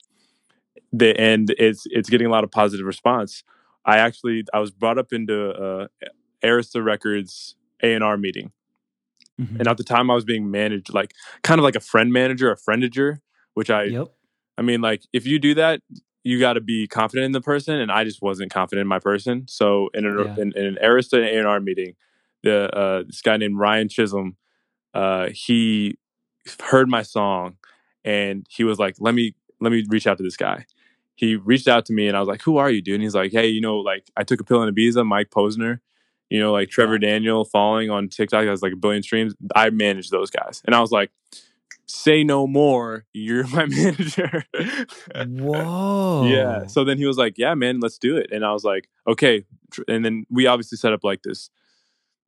[0.91, 3.43] the and it's it's getting a lot of positive response
[3.85, 5.87] i actually i was brought up into uh
[6.43, 8.51] arista records a&r meeting
[9.41, 9.59] Mhm.
[9.59, 12.51] and at the time i was being managed like kind of like a friend manager
[12.51, 13.19] a friendager
[13.55, 14.07] which i yep.
[14.55, 15.79] I mean, like if you do that,
[16.23, 18.99] you got to be confident in the person, and I just wasn't confident in my
[18.99, 19.45] person.
[19.47, 20.41] So in an Yeah.
[20.41, 21.95] in, in an Arista A and R meeting,
[22.43, 24.37] the uh, this guy named Ryan Chisholm,
[24.93, 25.97] uh, he
[26.61, 27.57] heard my song,
[28.03, 30.65] and he was like, "Let me let me reach out to this guy."
[31.15, 33.15] He reached out to me, and I was like, "Who are you, dude?" And he's
[33.15, 35.79] like, "Hey, you know, like I took a pill in Ibiza, Mike Posner."
[36.29, 39.35] You know, like Trevor Daniel falling on TikTok has like a billion streams.
[39.55, 40.63] I manage those guys.
[40.65, 41.11] And I was like,
[41.93, 43.05] say no more.
[43.13, 44.45] You're my manager.
[45.15, 46.25] Whoa.
[46.27, 46.65] Yeah.
[46.67, 49.45] So then he was like, "Yeah, man, let's do it." And I was like, "Okay."
[49.87, 51.49] And then we obviously set up like this,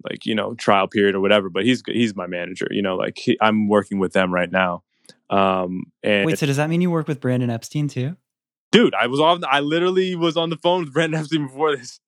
[0.03, 1.49] like you know, trial period or whatever.
[1.49, 2.68] But he's he's my manager.
[2.72, 4.84] You know, like he, I'm working with them right now.
[5.30, 8.16] Um, and Wait, so does that mean you work with Brandon Epstein too?
[8.76, 9.43] dude, I was on.
[9.49, 11.99] I literally was on the phone with Brandon Epstein before this.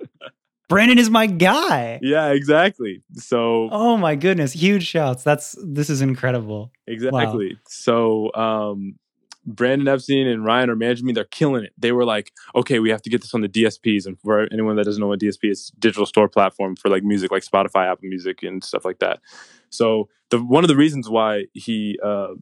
[0.69, 1.99] Brandon is my guy.
[2.01, 3.01] yeah, exactly.
[3.13, 4.53] So Oh my goodness.
[4.53, 5.23] Huge shouts.
[5.23, 6.71] That's this is incredible.
[6.87, 7.57] Exactly.
[7.67, 8.97] So um
[9.45, 11.13] Brandon Epstein and Ryan are managing me.
[11.13, 11.71] They're killing it.
[11.77, 14.05] They were like, okay, we have to get this on the DSPs.
[14.05, 17.31] And for anyone that doesn't know what DSP is, digital store platform for like music,
[17.31, 19.21] like Spotify, Apple Music, and stuff like that.
[19.69, 22.33] So the one of the reasons why he uh,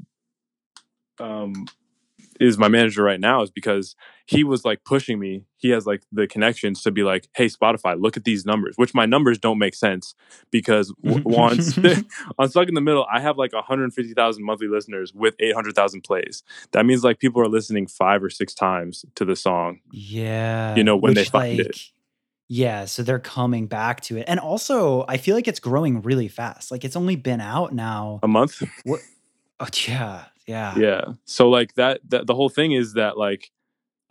[1.19, 1.67] um,
[2.39, 5.45] is my manager right now is because he was like pushing me.
[5.57, 8.93] He has like the connections to be like, hey, Spotify, look at these numbers, which
[8.93, 10.15] my numbers don't make sense
[10.51, 11.77] because w- once
[12.39, 16.43] on Stuck in the Middle, I have like 150,000 monthly listeners with 800,000 plays.
[16.71, 19.79] That means like people are listening five or six times to the song.
[19.91, 20.75] Yeah.
[20.75, 21.79] You know, when they Which, find it.
[22.47, 24.25] Yeah, so they're coming back to it.
[24.27, 26.69] And also, I feel like it's growing really fast.
[26.69, 28.19] Like it's only been out now.
[28.21, 28.61] A month?
[28.83, 28.99] What?
[29.59, 30.25] Oh, yeah.
[30.48, 30.78] Yeah.
[30.78, 31.02] Yeah.
[31.26, 33.52] So like that, that the whole thing is that like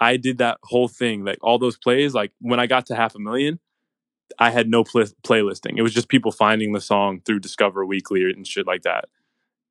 [0.00, 3.14] I did that whole thing, like all those plays, like when I got to half
[3.14, 3.60] a million,
[4.38, 5.76] I had no pl- playlisting.
[5.76, 9.04] It was just people finding the song through Discover Weekly and shit like that.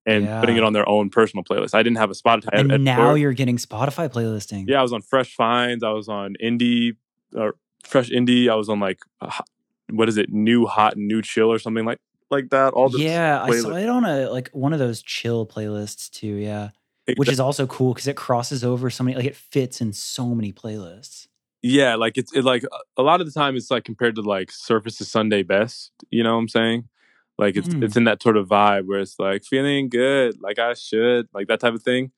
[0.06, 1.74] And putting it on their own personal playlist.
[1.74, 2.50] I didn't have a Spotify.
[2.52, 4.66] And at- now you're getting Spotify playlisting.
[4.68, 5.82] Yeah, I was on Fresh Finds.
[5.84, 6.98] I was on Indie,
[7.34, 7.56] or
[7.86, 8.50] Fresh Indie.
[8.50, 9.48] I was on like, hot-
[9.90, 12.00] what is it, New Hot and New Chill or something like
[12.34, 12.74] like that.
[12.74, 16.36] All yeah, I saw it on a like one of those chill playlists too.
[16.36, 16.70] Yeah,
[17.16, 19.16] which is also cool because it crosses over so many.
[19.18, 21.28] Like it fits in so many playlists.
[21.62, 22.64] yeah, like it's it like
[22.98, 24.66] a lot of the time it's like compared to like Surface
[24.98, 25.92] Surfaces' Sunday Best.
[26.10, 26.90] You know what I'm saying?
[27.38, 27.84] Like it's Mm.
[27.84, 31.48] it's in that sort of vibe where it's like feeling good, like I should, like
[31.48, 32.12] that type of thing.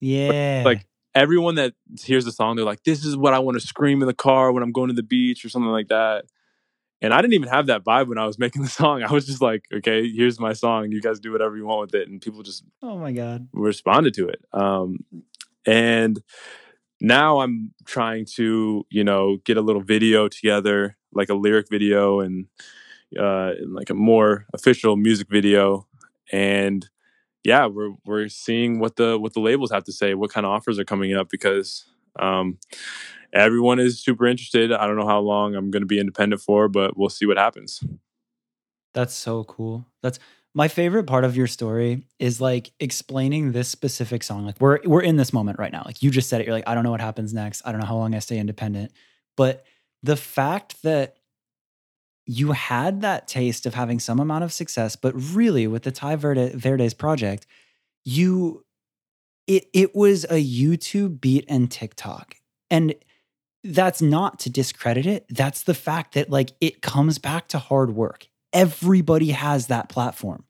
[0.00, 3.66] Yeah, like everyone that hears the song, they're like, "This is what I want to
[3.66, 6.26] scream in the car when I'm going to the beach" or something like that.
[7.00, 9.02] And I didn't even have that vibe when I was making the song.
[9.02, 10.90] I was just like, "Okay, here's my song.
[10.90, 14.14] You guys do whatever you want with it," and people just oh my god, responded
[14.14, 14.44] to it.
[14.52, 15.04] Um,
[15.66, 16.20] and
[17.00, 22.20] now I'm trying to, you know, get a little video together, like a lyric video
[22.20, 22.46] and
[23.18, 25.86] uh, and like a more official music video.
[26.32, 26.88] And
[27.44, 30.52] yeah, we're we're seeing what the what the labels have to say, what kind of
[30.52, 31.86] offers are coming up because
[32.18, 32.58] um,
[33.32, 34.72] everyone is super interested.
[34.72, 37.38] I don't know how long I'm going to be independent for, but we'll see what
[37.38, 37.82] happens.
[38.94, 39.86] that's so cool.
[40.02, 40.18] That's
[40.54, 44.44] my favorite part of your story is like explaining this specific song.
[44.44, 45.82] Like we're we're in this moment right now.
[45.84, 46.46] Like you just said it.
[46.46, 47.62] You're like, I don't know what happens next.
[47.64, 48.92] I don't know how long I stay independent.
[49.36, 49.64] But
[50.02, 51.16] the fact that
[52.26, 56.16] you had that taste of having some amount of success, but really with the Tai
[56.16, 57.46] Verde, Verdes project,
[58.04, 58.64] you
[59.46, 62.34] it it was a YouTube beat and TikTok.
[62.70, 62.94] And
[63.64, 65.26] that's not to discredit it.
[65.30, 68.28] That's the fact that like it comes back to hard work.
[68.52, 70.44] Everybody has that platform.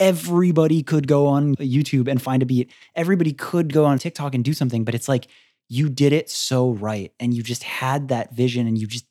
[0.00, 2.70] Everybody could go on YouTube and find a beat.
[2.96, 5.28] Everybody could go on TikTok and do something, but it's like
[5.68, 9.06] you did it so right and you just had that vision and you just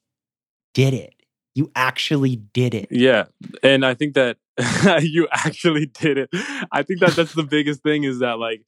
[0.74, 1.16] did it.
[1.56, 2.88] You actually did it.
[2.92, 3.26] Yeah.
[3.62, 4.38] And I think that
[5.02, 6.30] you actually did it.
[6.72, 8.64] I think that that's the biggest thing is that like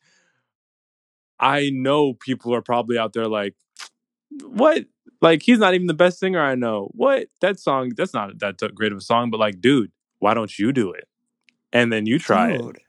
[1.40, 3.56] I know people are probably out there like
[4.44, 4.86] what?
[5.22, 6.90] Like he's not even the best singer I know.
[6.94, 7.28] What?
[7.42, 10.72] That song that's not that great of a song, but like dude, why don't you
[10.72, 11.08] do it?
[11.74, 12.78] And then you try dude.
[12.78, 12.82] it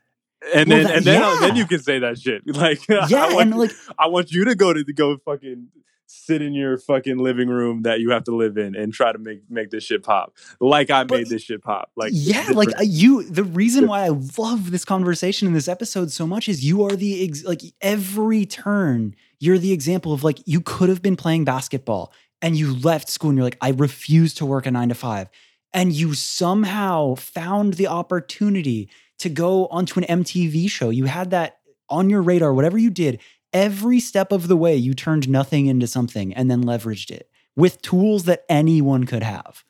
[0.54, 1.38] and well, then that, and then yeah.
[1.40, 2.42] then you can say that shit.
[2.56, 5.68] Like yeah, I want, and like I want you to go to, to go fucking
[6.06, 9.18] sit in your fucking living room that you have to live in and try to
[9.18, 11.90] make make this shit pop like I but, made this shit pop.
[11.96, 13.24] Like yeah, like you.
[13.24, 14.08] The reason why I
[14.38, 18.46] love this conversation in this episode so much is you are the ex- like every
[18.46, 22.12] turn you're the example of like you could have been playing basketball
[22.42, 25.28] and you left school and you're like I refuse to work a nine to five
[25.72, 30.90] and you somehow found the opportunity to go onto an MTV show.
[30.90, 31.58] You had that
[31.88, 33.20] on your radar, whatever you did,
[33.52, 37.80] every step of the way, you turned nothing into something and then leveraged it with
[37.82, 39.64] tools that anyone could have.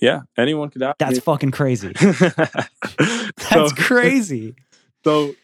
[0.00, 0.96] Yeah, anyone could have.
[0.98, 1.92] That's fucking crazy.
[2.00, 2.68] That's
[3.50, 4.54] so, crazy.
[5.04, 5.34] So,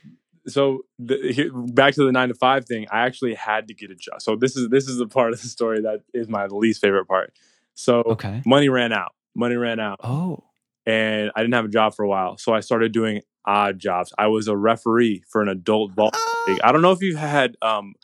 [0.48, 2.86] so the, here, back to the nine to five thing.
[2.90, 4.22] I actually had to get a job.
[4.22, 7.06] So this is this is the part of the story that is my least favorite
[7.06, 7.32] part.
[7.74, 8.42] So okay.
[8.44, 9.12] money ran out.
[9.34, 10.00] Money ran out.
[10.02, 10.44] Oh
[10.88, 12.38] and I didn't have a job for a while.
[12.38, 14.12] So I started doing odd jobs.
[14.18, 16.60] I was a referee for an adult volleyball league.
[16.64, 17.94] I don't know if you've had um,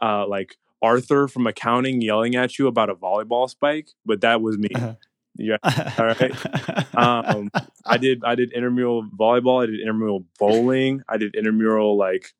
[0.00, 4.56] uh, like Arthur from accounting yelling at you about a volleyball spike, but that was
[4.56, 4.70] me.
[4.74, 4.94] Uh-huh.
[5.36, 5.56] Yeah.
[5.98, 6.96] All right.
[6.96, 7.50] um,
[7.86, 9.62] I did I did intramural volleyball.
[9.62, 11.02] I did intramural bowling.
[11.08, 12.32] I did intramural like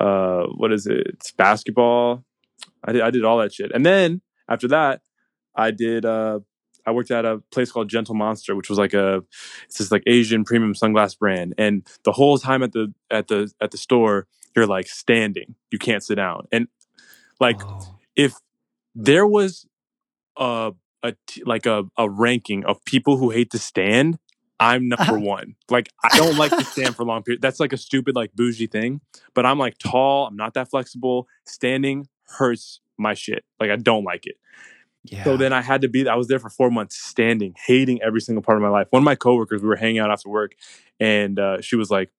[0.00, 1.06] uh what is it?
[1.06, 2.24] It's basketball.
[2.84, 3.72] I did I did all that shit.
[3.72, 5.02] And then after that,
[5.54, 6.40] I did uh
[6.86, 9.22] I worked at a place called Gentle Monster, which was like a
[9.64, 11.54] it's this like Asian premium sunglass brand.
[11.58, 15.54] And the whole time at the at the at the store, you're like standing.
[15.70, 16.46] You can't sit down.
[16.52, 16.68] And
[17.40, 17.98] like oh.
[18.14, 18.34] if
[18.94, 19.66] there was
[20.36, 20.72] a
[21.02, 24.18] a like a, a ranking of people who hate to stand,
[24.58, 25.56] I'm number one.
[25.70, 27.42] Like I don't like to stand for long periods.
[27.42, 29.00] That's like a stupid like bougie thing.
[29.34, 30.26] But I'm like tall.
[30.26, 31.28] I'm not that flexible.
[31.44, 33.44] Standing hurts my shit.
[33.60, 34.36] Like I don't like it.
[35.04, 35.24] Yeah.
[35.24, 38.20] So then I had to be, I was there for four months standing, hating every
[38.20, 38.88] single part of my life.
[38.90, 40.52] One of my coworkers, we were hanging out after work
[40.98, 42.10] and uh, she was like,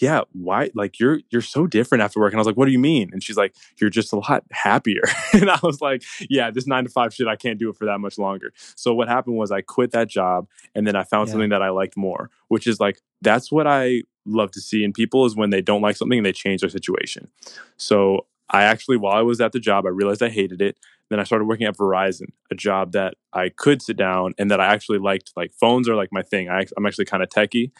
[0.00, 0.70] yeah, why?
[0.74, 2.32] Like you're, you're so different after work.
[2.32, 3.10] And I was like, what do you mean?
[3.12, 5.02] And she's like, you're just a lot happier.
[5.32, 7.84] and I was like, yeah, this nine to five shit, I can't do it for
[7.86, 8.52] that much longer.
[8.76, 11.32] So what happened was I quit that job and then I found yeah.
[11.32, 14.92] something that I liked more, which is like, that's what I love to see in
[14.92, 17.28] people is when they don't like something and they change their situation.
[17.76, 20.78] So I actually, while I was at the job, I realized I hated it.
[21.10, 24.60] Then I started working at Verizon, a job that I could sit down and that
[24.60, 25.32] I actually liked.
[25.36, 26.48] Like phones are like my thing.
[26.48, 27.72] I, am actually kind of techie.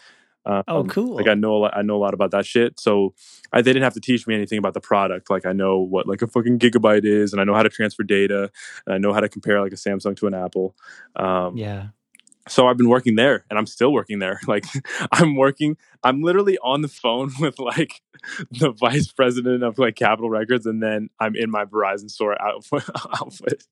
[0.45, 1.15] Um, oh, cool!
[1.15, 2.79] Like I know a lot, I know a lot about that shit.
[2.79, 3.13] So
[3.51, 5.29] I they didn't have to teach me anything about the product.
[5.29, 8.03] Like I know what like a fucking gigabyte is, and I know how to transfer
[8.03, 8.49] data,
[8.85, 10.75] and I know how to compare like a Samsung to an Apple.
[11.15, 11.87] Um, yeah
[12.47, 14.39] so I've been working there and I'm still working there.
[14.49, 14.65] Like
[15.11, 18.01] I'm working, I'm literally on the phone with like
[18.51, 23.63] the vice president of like Capitol Records and then I'm in my Verizon store outfit.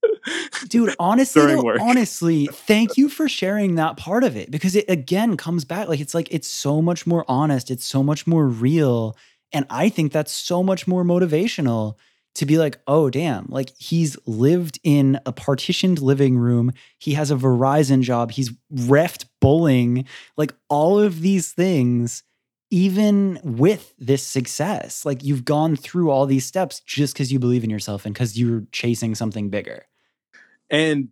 [0.67, 5.35] Dude, honestly, though, honestly, thank you for sharing that part of it because it again
[5.35, 9.17] comes back like it's like it's so much more honest, it's so much more real
[9.53, 11.95] and I think that's so much more motivational
[12.37, 16.71] to be like, oh, damn, like he's lived in a partitioned living room.
[16.99, 18.31] He has a Verizon job.
[18.31, 20.05] He's refed bowling,
[20.37, 22.23] like all of these things,
[22.69, 25.03] even with this success.
[25.03, 28.37] Like you've gone through all these steps just because you believe in yourself and because
[28.37, 29.87] you're chasing something bigger.
[30.69, 31.09] And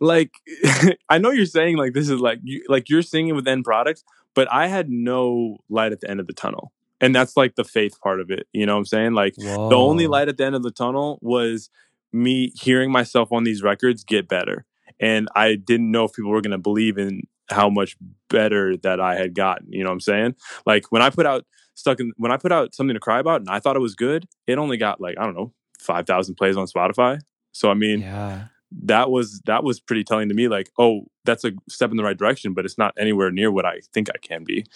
[0.00, 0.30] like,
[1.10, 4.04] I know you're saying like this is like, you, like you're singing with end products,
[4.34, 7.64] but I had no light at the end of the tunnel and that's like the
[7.64, 9.12] faith part of it you know what i'm saying?
[9.12, 9.68] Like Whoa.
[9.68, 11.70] the only light at the end of the tunnel was
[12.12, 14.64] me hearing myself on these records get better
[14.98, 17.96] and i didn't know if people were going to believe in how much
[18.28, 20.34] better that i had gotten you know what i'm saying?
[20.66, 21.44] Like when i put out
[21.74, 23.94] stuck in when i put out something to cry about and i thought it was
[23.94, 27.20] good it only got like i don't know 5000 plays on spotify.
[27.52, 28.46] So i mean yeah.
[28.82, 32.02] that was that was pretty telling to me like oh that's a step in the
[32.02, 34.66] right direction but it's not anywhere near what i think i can be.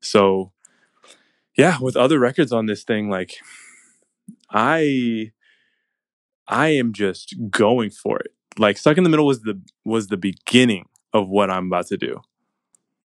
[0.00, 0.52] So
[1.56, 3.36] yeah, with other records on this thing, like
[4.50, 5.32] I
[6.48, 8.32] I am just going for it.
[8.58, 11.96] like stuck in the middle was the was the beginning of what I'm about to
[11.96, 12.20] do.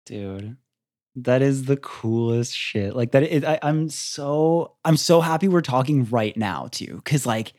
[0.06, 0.56] Dude,
[1.16, 2.94] that is the coolest shit.
[2.94, 3.24] Like that.
[3.44, 7.52] I, I'm so I'm so happy we're talking right now too, because like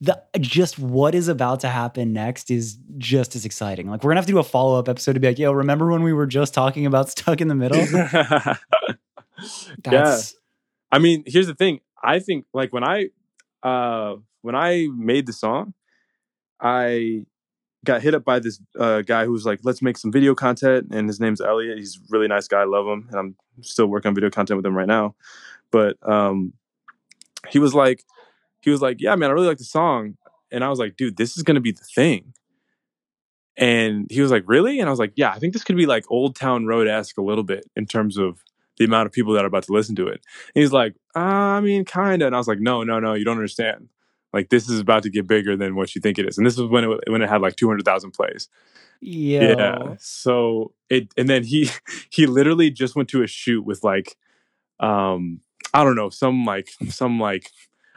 [0.00, 3.88] the just what is about to happen next is just as exciting.
[3.90, 5.90] Like we're gonna have to do a follow up episode to be like, yo, remember
[5.90, 7.80] when we were just talking about stuck in the middle?
[9.90, 10.20] yeah.
[10.92, 11.80] I mean, here's the thing.
[12.02, 13.10] I think like when I
[13.62, 15.74] uh when I made the song,
[16.60, 17.24] I
[17.84, 20.88] got hit up by this uh, guy who was like, "Let's make some video content,"
[20.92, 21.78] and his name's Elliot.
[21.78, 22.60] He's a really nice guy.
[22.60, 25.14] I love him, and I'm still working on video content with him right now.
[25.70, 26.54] But um,
[27.48, 28.04] he was like,
[28.60, 30.16] he was like, "Yeah, man, I really like the song,"
[30.50, 32.34] and I was like, "Dude, this is gonna be the thing."
[33.56, 35.86] And he was like, "Really?" And I was like, "Yeah, I think this could be
[35.86, 38.42] like Old Town Road esque a little bit in terms of
[38.80, 40.20] the amount of people that are about to listen to it."
[40.54, 43.24] And he's like, uh, "I mean, kinda," and I was like, "No, no, no, you
[43.24, 43.88] don't understand."
[44.32, 46.56] Like this is about to get bigger than what you think it is, and this
[46.56, 48.48] was when it when it had like two hundred thousand plays.
[49.00, 49.56] Yeah.
[49.56, 49.94] Yeah.
[49.98, 51.70] So it and then he
[52.10, 54.16] he literally just went to a shoot with like
[54.78, 55.40] um
[55.74, 57.50] I don't know some like some like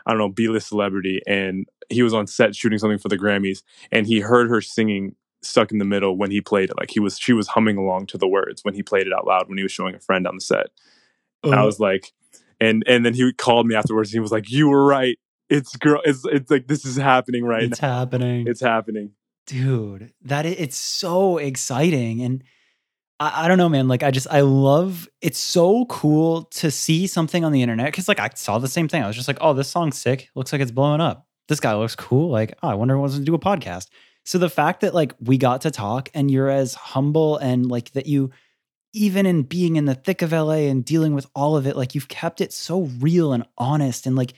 [0.05, 3.17] I don't know B list celebrity, and he was on set shooting something for the
[3.17, 6.89] Grammys, and he heard her singing stuck in the middle when he played it like
[6.91, 9.47] he was she was humming along to the words when he played it out loud
[9.49, 10.67] when he was showing a friend on the set.
[11.43, 12.13] And i Uh, was like
[12.59, 15.17] and and then he called me afterwards and he was like you were right.
[15.49, 17.99] It's girl it's it's like this is happening right it's now.
[17.99, 18.47] happening.
[18.47, 19.11] it's happening.
[19.45, 22.43] Dude that it's so exciting and
[23.19, 27.05] I, I don't know man like i just i love it's so cool to see
[27.07, 29.03] something on the internet because like i saw the same thing.
[29.03, 30.29] I was just like oh this song's sick.
[30.33, 31.27] Looks like it's blowing up.
[31.49, 33.89] This guy looks cool like oh, i wonder what to do a podcast
[34.23, 37.91] so the fact that like we got to talk and you're as humble and like
[37.91, 38.31] that you
[38.93, 41.95] even in being in the thick of la and dealing with all of it like
[41.95, 44.33] you've kept it so real and honest and like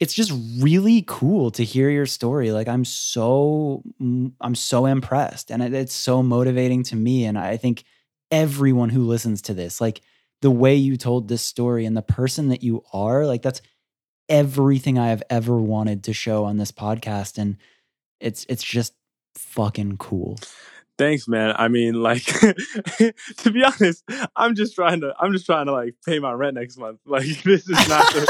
[0.00, 2.52] it's just really cool to hear your story.
[2.52, 7.56] Like i'm so i'm so impressed and it, it's so motivating to me and i
[7.56, 7.84] think
[8.30, 10.00] everyone who listens to this like
[10.42, 13.62] the way you told this story and the person that you are like that's
[14.28, 17.56] everything i have ever wanted to show on this podcast and
[18.20, 18.92] it's it's just
[19.38, 20.38] fucking cool.
[20.98, 21.54] Thanks man.
[21.56, 24.02] I mean like to be honest
[24.34, 26.98] i'm just trying to i'm just trying to like pay my rent next month.
[27.06, 28.26] Like this is not the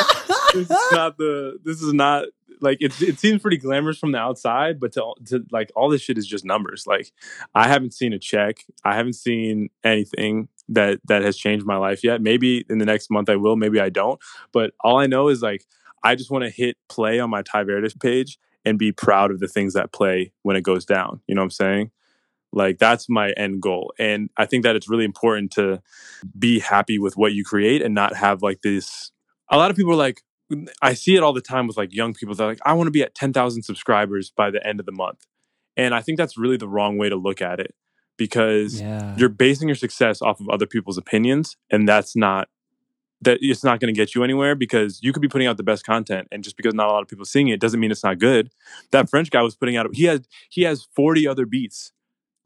[0.55, 2.27] this is not the this is not
[2.61, 6.03] like it, it seems pretty glamorous from the outside but to, to like all this
[6.03, 6.87] shit is just numbers.
[6.87, 7.11] Like
[7.55, 8.65] i haven't seen a check.
[8.85, 12.21] I haven't seen anything that that has changed my life yet.
[12.21, 14.21] Maybe in the next month i will maybe i don't.
[14.53, 15.65] But all i know is like
[16.03, 19.41] i just want to hit play on my Tai Verdes page and be proud of
[19.41, 21.91] the things that play when it goes down you know what i'm saying
[22.53, 25.81] like that's my end goal and i think that it's really important to
[26.39, 29.13] be happy with what you create and not have like this
[29.51, 30.23] a lot of people are like
[30.81, 32.87] I see it all the time with like young people that are like, I want
[32.87, 35.27] to be at 10,000 subscribers by the end of the month.
[35.77, 37.75] And I think that's really the wrong way to look at it
[38.17, 41.57] because yeah you're basing your success off of other people's opinions.
[41.71, 42.49] And that's not,
[43.23, 45.63] that it's not going to get you anywhere because you could be putting out the
[45.63, 46.29] best content.
[46.31, 48.19] And just because not a lot of people are seeing it doesn't mean it's not
[48.19, 48.51] good.
[48.93, 49.09] That hmm.
[49.09, 51.93] French guy was putting out, he has, he has 40 other beats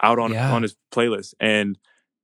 [0.03, 0.53] out on, Yeah.
[0.53, 1.35] on his playlist.
[1.41, 1.79] And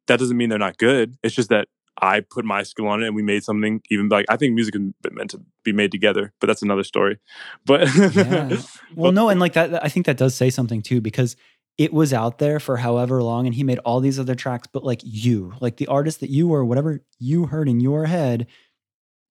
[0.06, 1.18] that doesn't mean they're not good.
[1.22, 1.68] It's just that
[2.00, 4.76] I put my skill on it and we made something even like I think music
[4.76, 7.18] is meant to be made together, but that's another story.
[7.66, 8.56] But Yeah.
[8.94, 11.36] Well, no, and like that- I think that does say something too, because
[11.78, 14.84] it was out there for however long and he made all these other tracks, but
[14.84, 18.48] like you, like the artist that you were, whatever you heard in your head,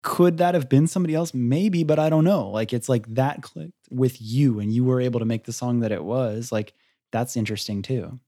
[0.04, 1.34] could that have been somebody else?
[1.34, 2.50] Maybe, but I don't know.
[2.50, 5.80] Like it's like that clicked with you and you were able to make the song
[5.80, 6.52] that it was.
[6.52, 6.74] Like
[7.12, 8.20] that's interesting too.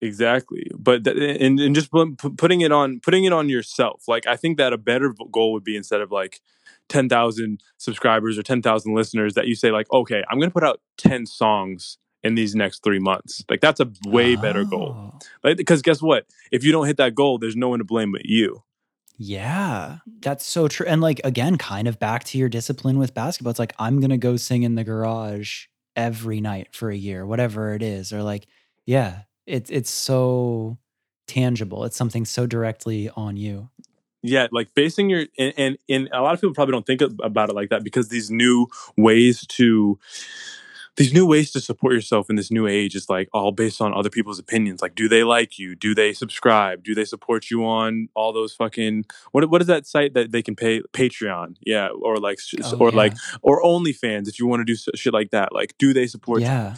[0.00, 0.70] exactly.
[0.76, 4.04] But th- and, and just pu- putting it on putting it on yourself.
[4.08, 6.40] Like I think that a better goal would be instead of like
[6.88, 10.80] 10,000 subscribers or 10,000 listeners that you say like, "Okay, I'm going to put out
[10.96, 14.94] 10 songs in these next 3 months." Like that's a way better goal.
[14.96, 16.26] Oh, Like because guess what?
[16.50, 18.62] If you don't hit that goal, there's no one to blame but you.
[19.20, 20.86] Yeah, that's so true.
[20.86, 23.50] And like again, kind of back to your discipline with basketball.
[23.50, 25.66] It's like I'm gonna go sing in the garage
[25.96, 28.12] every night for a year, whatever it is.
[28.12, 28.46] Or like,
[28.86, 30.78] yeah, it's it's so
[31.26, 31.84] tangible.
[31.84, 33.70] It's something so directly on you.
[34.22, 37.50] yeah like basing your and, and and a lot of people probably don't think about
[37.50, 38.66] it like that because these new
[38.96, 39.98] ways to
[40.98, 43.94] these new ways to support yourself in this new age is like all based on
[43.94, 47.64] other people's opinions like do they like you do they subscribe do they support you
[47.64, 51.88] on all those fucking what what is that site that they can pay patreon yeah
[51.88, 52.96] or like Oh, or yeah.
[52.96, 56.40] like or onlyfans if you want to do shit like that like do they support
[56.40, 56.74] you Yeah.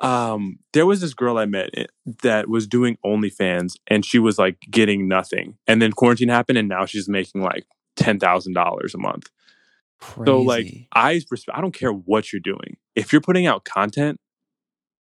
[0.00, 1.86] um there was this girl I met eh,
[2.22, 5.56] that was doing OnlyFans and she was like getting nothing.
[5.66, 9.28] And then quarantine happened and now she's making like ten thousand dollars a month.
[10.00, 10.26] Crazy.
[10.26, 11.20] So like I
[11.52, 12.76] I don't care what you're doing.
[12.94, 14.18] If you're putting out content,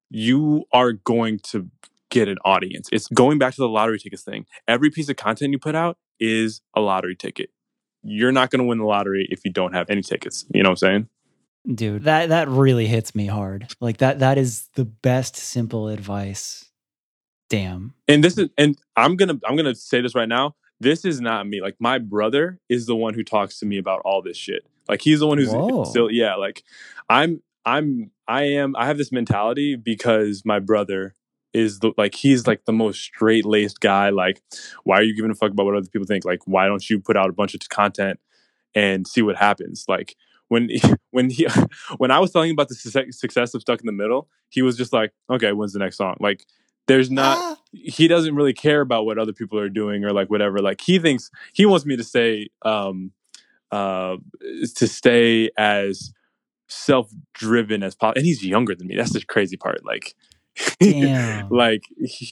[0.10, 1.70] you are going to
[2.10, 2.90] get an audience.
[2.92, 4.46] It's going back to the lottery tickets thing.
[4.68, 7.52] Every piece of content you put out is a lottery ticket.
[8.04, 10.46] You're not going to win the lottery if you don't have any tickets.
[10.54, 11.10] You know what I'm saying?
[11.76, 13.74] Dude, that that really hits me hard.
[13.80, 16.66] Like that that is the best simple advice.
[17.50, 17.94] Damn.
[18.08, 20.56] And this is and I'm going to I'm going to say this right now.
[20.80, 21.62] This is not me.
[21.62, 24.66] Like my brother is the one who talks to me about all this shit.
[24.90, 25.84] Like he's the one who's Whoa.
[25.86, 26.64] still yeah, like
[27.10, 31.14] I'm I'm I am I have this mentality because my brother
[31.54, 34.10] is the like he's like the most straight laced guy.
[34.10, 34.42] Like,
[34.84, 36.26] why are you giving a fuck about what other people think?
[36.26, 38.20] Like, why don't you put out a bunch of content
[38.76, 39.86] and see what happens?
[39.88, 40.16] Like
[40.48, 40.70] when
[41.12, 41.48] when he
[41.98, 44.62] when I was telling him about the success success of Stuck in the Middle, he
[44.62, 46.18] was just like, okay, when's the next song?
[46.20, 46.46] Like,
[46.88, 47.58] there's not Ah.
[47.72, 50.60] he doesn't really care about what other people are doing or like whatever.
[50.60, 53.12] Like he thinks he wants me to say um
[53.72, 54.18] uh
[54.76, 56.12] to stay as
[56.68, 58.20] self-driven as possible.
[58.20, 58.96] And he's younger than me.
[58.96, 59.86] That's the crazy part.
[59.86, 60.16] Like
[60.80, 61.50] Damn.
[61.50, 61.84] like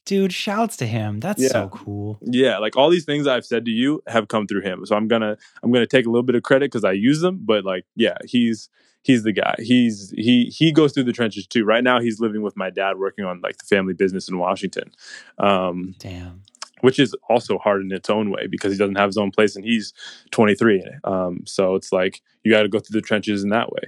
[0.05, 1.19] Dude, shouts to him.
[1.19, 1.49] That's Yeah.
[1.49, 2.19] so cool.
[2.21, 4.85] yeah, like all these things I've said to you have come through him.
[4.85, 7.39] So I'm gonna I'm gonna take a little bit of credit because I use them,
[7.43, 8.69] but like yeah, he's
[9.03, 9.55] he's the guy.
[9.59, 11.63] He's he he goes through the trenches too.
[11.63, 14.91] Right now he's living with my dad working on like the family business in Washington.
[15.37, 16.41] Um Damn.
[16.87, 19.57] Which is also hard in its own way because he doesn't have his own place
[19.57, 19.91] and he's
[20.31, 20.81] 23.
[21.03, 23.83] Um, so it's like you got to go through the trenches in that way.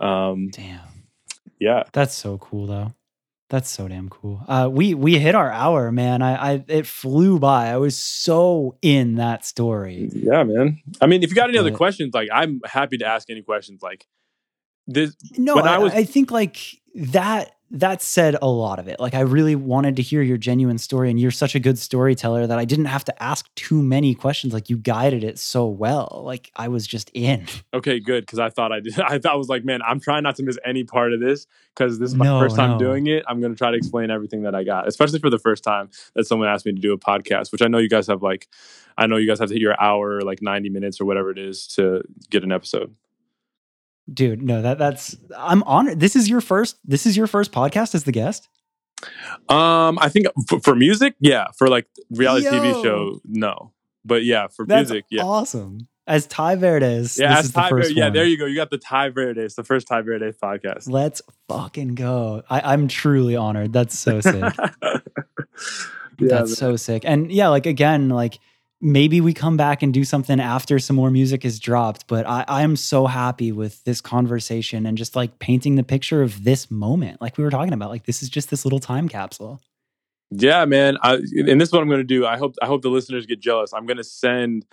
[0.00, 0.80] Um, Damn.
[1.60, 2.92] yeah, That's so cool though.
[3.50, 4.42] That's so damn cool.
[4.48, 6.22] Uh, we we hit our hour, man.
[6.22, 7.68] I, I it flew by.
[7.68, 10.08] I was so in that story.
[10.12, 10.80] yeah, man.
[11.00, 13.80] I mean, if you got any other questions, like I'm happy to ask any questions.
[13.82, 14.08] Like
[14.88, 16.56] this, No, I, I was- I think like
[16.96, 18.98] that that said a lot of it.
[19.00, 22.46] Like I really wanted to hear your genuine story, and you're such a good storyteller
[22.46, 24.54] that I didn't have to ask too many questions.
[24.54, 26.22] Like you guided it so well.
[26.24, 27.46] Like I was just in.
[27.74, 28.98] okay, good because I thought I did.
[29.00, 31.46] I thought I was like, man, I'm trying not to miss any part of this
[31.74, 32.78] because this is my No, first time no.
[32.78, 33.24] doing it.
[33.28, 35.90] I'm going to try to explain everything that I got, especially for the first time
[36.14, 38.48] that someone asked me to do a podcast, which I know you guys have like,
[38.96, 41.38] I know you guys have to hit your hour, like 90 minutes or whatever it
[41.38, 42.94] is to get an episode.
[44.12, 46.00] Dude, no, that that's I'm honored.
[46.00, 48.48] This is your first this is your first podcast as the guest?
[49.48, 51.48] Um, I think for, for music, yeah.
[51.56, 52.52] For like reality Yo.
[52.52, 53.72] TV show, no.
[54.04, 55.22] But yeah, for That's music, yeah.
[55.22, 55.88] awesome.
[56.06, 58.44] As Tai Verdes, yeah, this as is the Tai first Verde, yeah, there you go.
[58.44, 59.40] You got the Tai Verde.
[59.40, 60.90] It's the first Tai Verde podcast.
[60.90, 62.42] Let's fucking go.
[62.50, 63.72] I, I'm truly honored.
[63.72, 64.44] That's so sick.
[64.82, 65.00] yeah,
[66.18, 67.04] That's so sick.
[67.06, 68.38] And yeah, like again, like
[68.84, 72.06] maybe we come back and do something after some more music is dropped.
[72.06, 76.22] But I, I am so happy with this conversation and just like painting the picture
[76.22, 77.20] of this moment.
[77.20, 79.60] Like we were talking about, like this is just this little time capsule.
[80.30, 80.98] yeah, man.
[81.02, 82.26] I, and this is what I'm going to do.
[82.26, 83.72] I hope I hope the listeners get jealous.
[83.72, 84.66] I'm going to send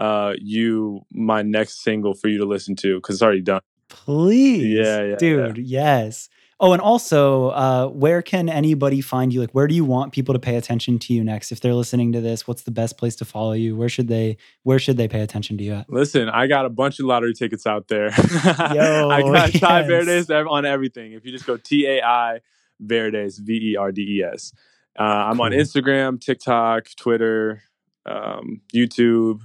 [0.00, 3.60] uh you my next single for you to listen to because it's already done.
[3.88, 4.64] Please.
[4.64, 6.28] Yeah, yeah, Dude, yes.
[6.60, 9.40] Oh, and also, uh, where can anybody find you?
[9.40, 11.52] Like, where do you want people to pay attention to you next?
[11.52, 13.76] If they're listening to this, what's the best place to follow you?
[13.76, 15.88] Where should they where should they pay attention to you at?
[15.88, 18.08] Listen, I got a bunch of lottery tickets out there.
[18.08, 19.82] Yo, I got Tai.
[19.82, 21.12] Verdes on everything.
[21.12, 22.40] If you just go T A I
[22.80, 24.52] Verdes, V E R D E S.
[24.98, 27.62] Uh, I'm on Instagram, TikTok, Twitter,
[28.04, 29.42] um, YouTube.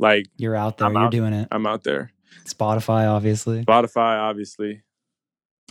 [0.00, 0.88] Like, You're out there.
[0.88, 1.10] I'm You're out.
[1.12, 1.46] doing it.
[1.52, 2.10] I'm out there.
[2.44, 3.64] Spotify, obviously.
[3.64, 4.82] Spotify, obviously.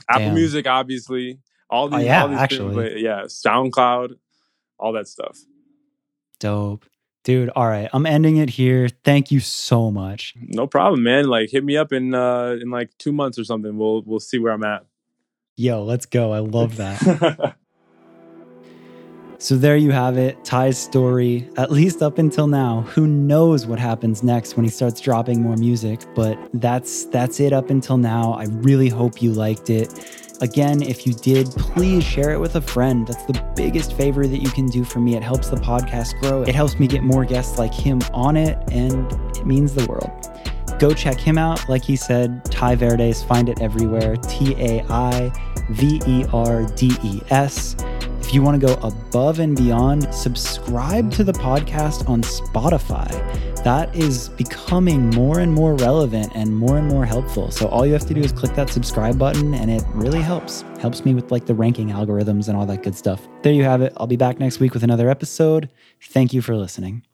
[0.10, 0.36] Apple Damn.
[0.36, 1.40] Music, obviously.
[1.70, 2.90] All these, Oh, yeah, all these actually.
[2.90, 4.16] things, yeah, SoundCloud,
[4.80, 5.38] all that stuff.
[6.40, 6.86] Dope.
[7.24, 7.90] Dude, all right.
[7.92, 8.88] I'm ending it here.
[9.04, 10.34] Thank you so much.
[10.40, 11.28] No problem, man.
[11.28, 13.78] Like, hit me up in uh, in like two months or something.
[13.78, 14.86] We'll we'll see where I'm at.
[15.58, 16.32] Yo, let's go.
[16.32, 17.56] I love that.
[19.40, 22.82] So there you have it, Tai's story, at least up until now.
[22.82, 27.54] Who knows what happens next when he starts dropping more music, but that's that's it
[27.54, 28.34] up until now.
[28.34, 29.94] I really hope you liked it.
[30.42, 33.08] Again, if you did, please share it with a friend.
[33.08, 35.16] That's the biggest favor that you can do for me.
[35.16, 36.42] It helps the podcast grow.
[36.42, 40.12] It helps me get more guests like him on it, and it means the world.
[40.80, 41.68] Go check him out.
[41.70, 44.16] Like he said, Tai Verdes, find it everywhere.
[44.16, 45.32] T A I
[45.70, 47.76] V E R D E S.
[48.28, 53.08] If you want to go above and beyond, subscribe to the podcast on Spotify.
[53.64, 57.52] That is becoming more and more relevant and more and more helpful.
[57.52, 60.66] So all you have to do is click that subscribe button and it really helps.
[60.78, 63.26] Helps me with like the ranking algorithms and all that good stuff.
[63.44, 63.94] There you have it.
[63.96, 65.70] I'll be back next week with another episode.
[66.02, 67.07] Thank you for listening.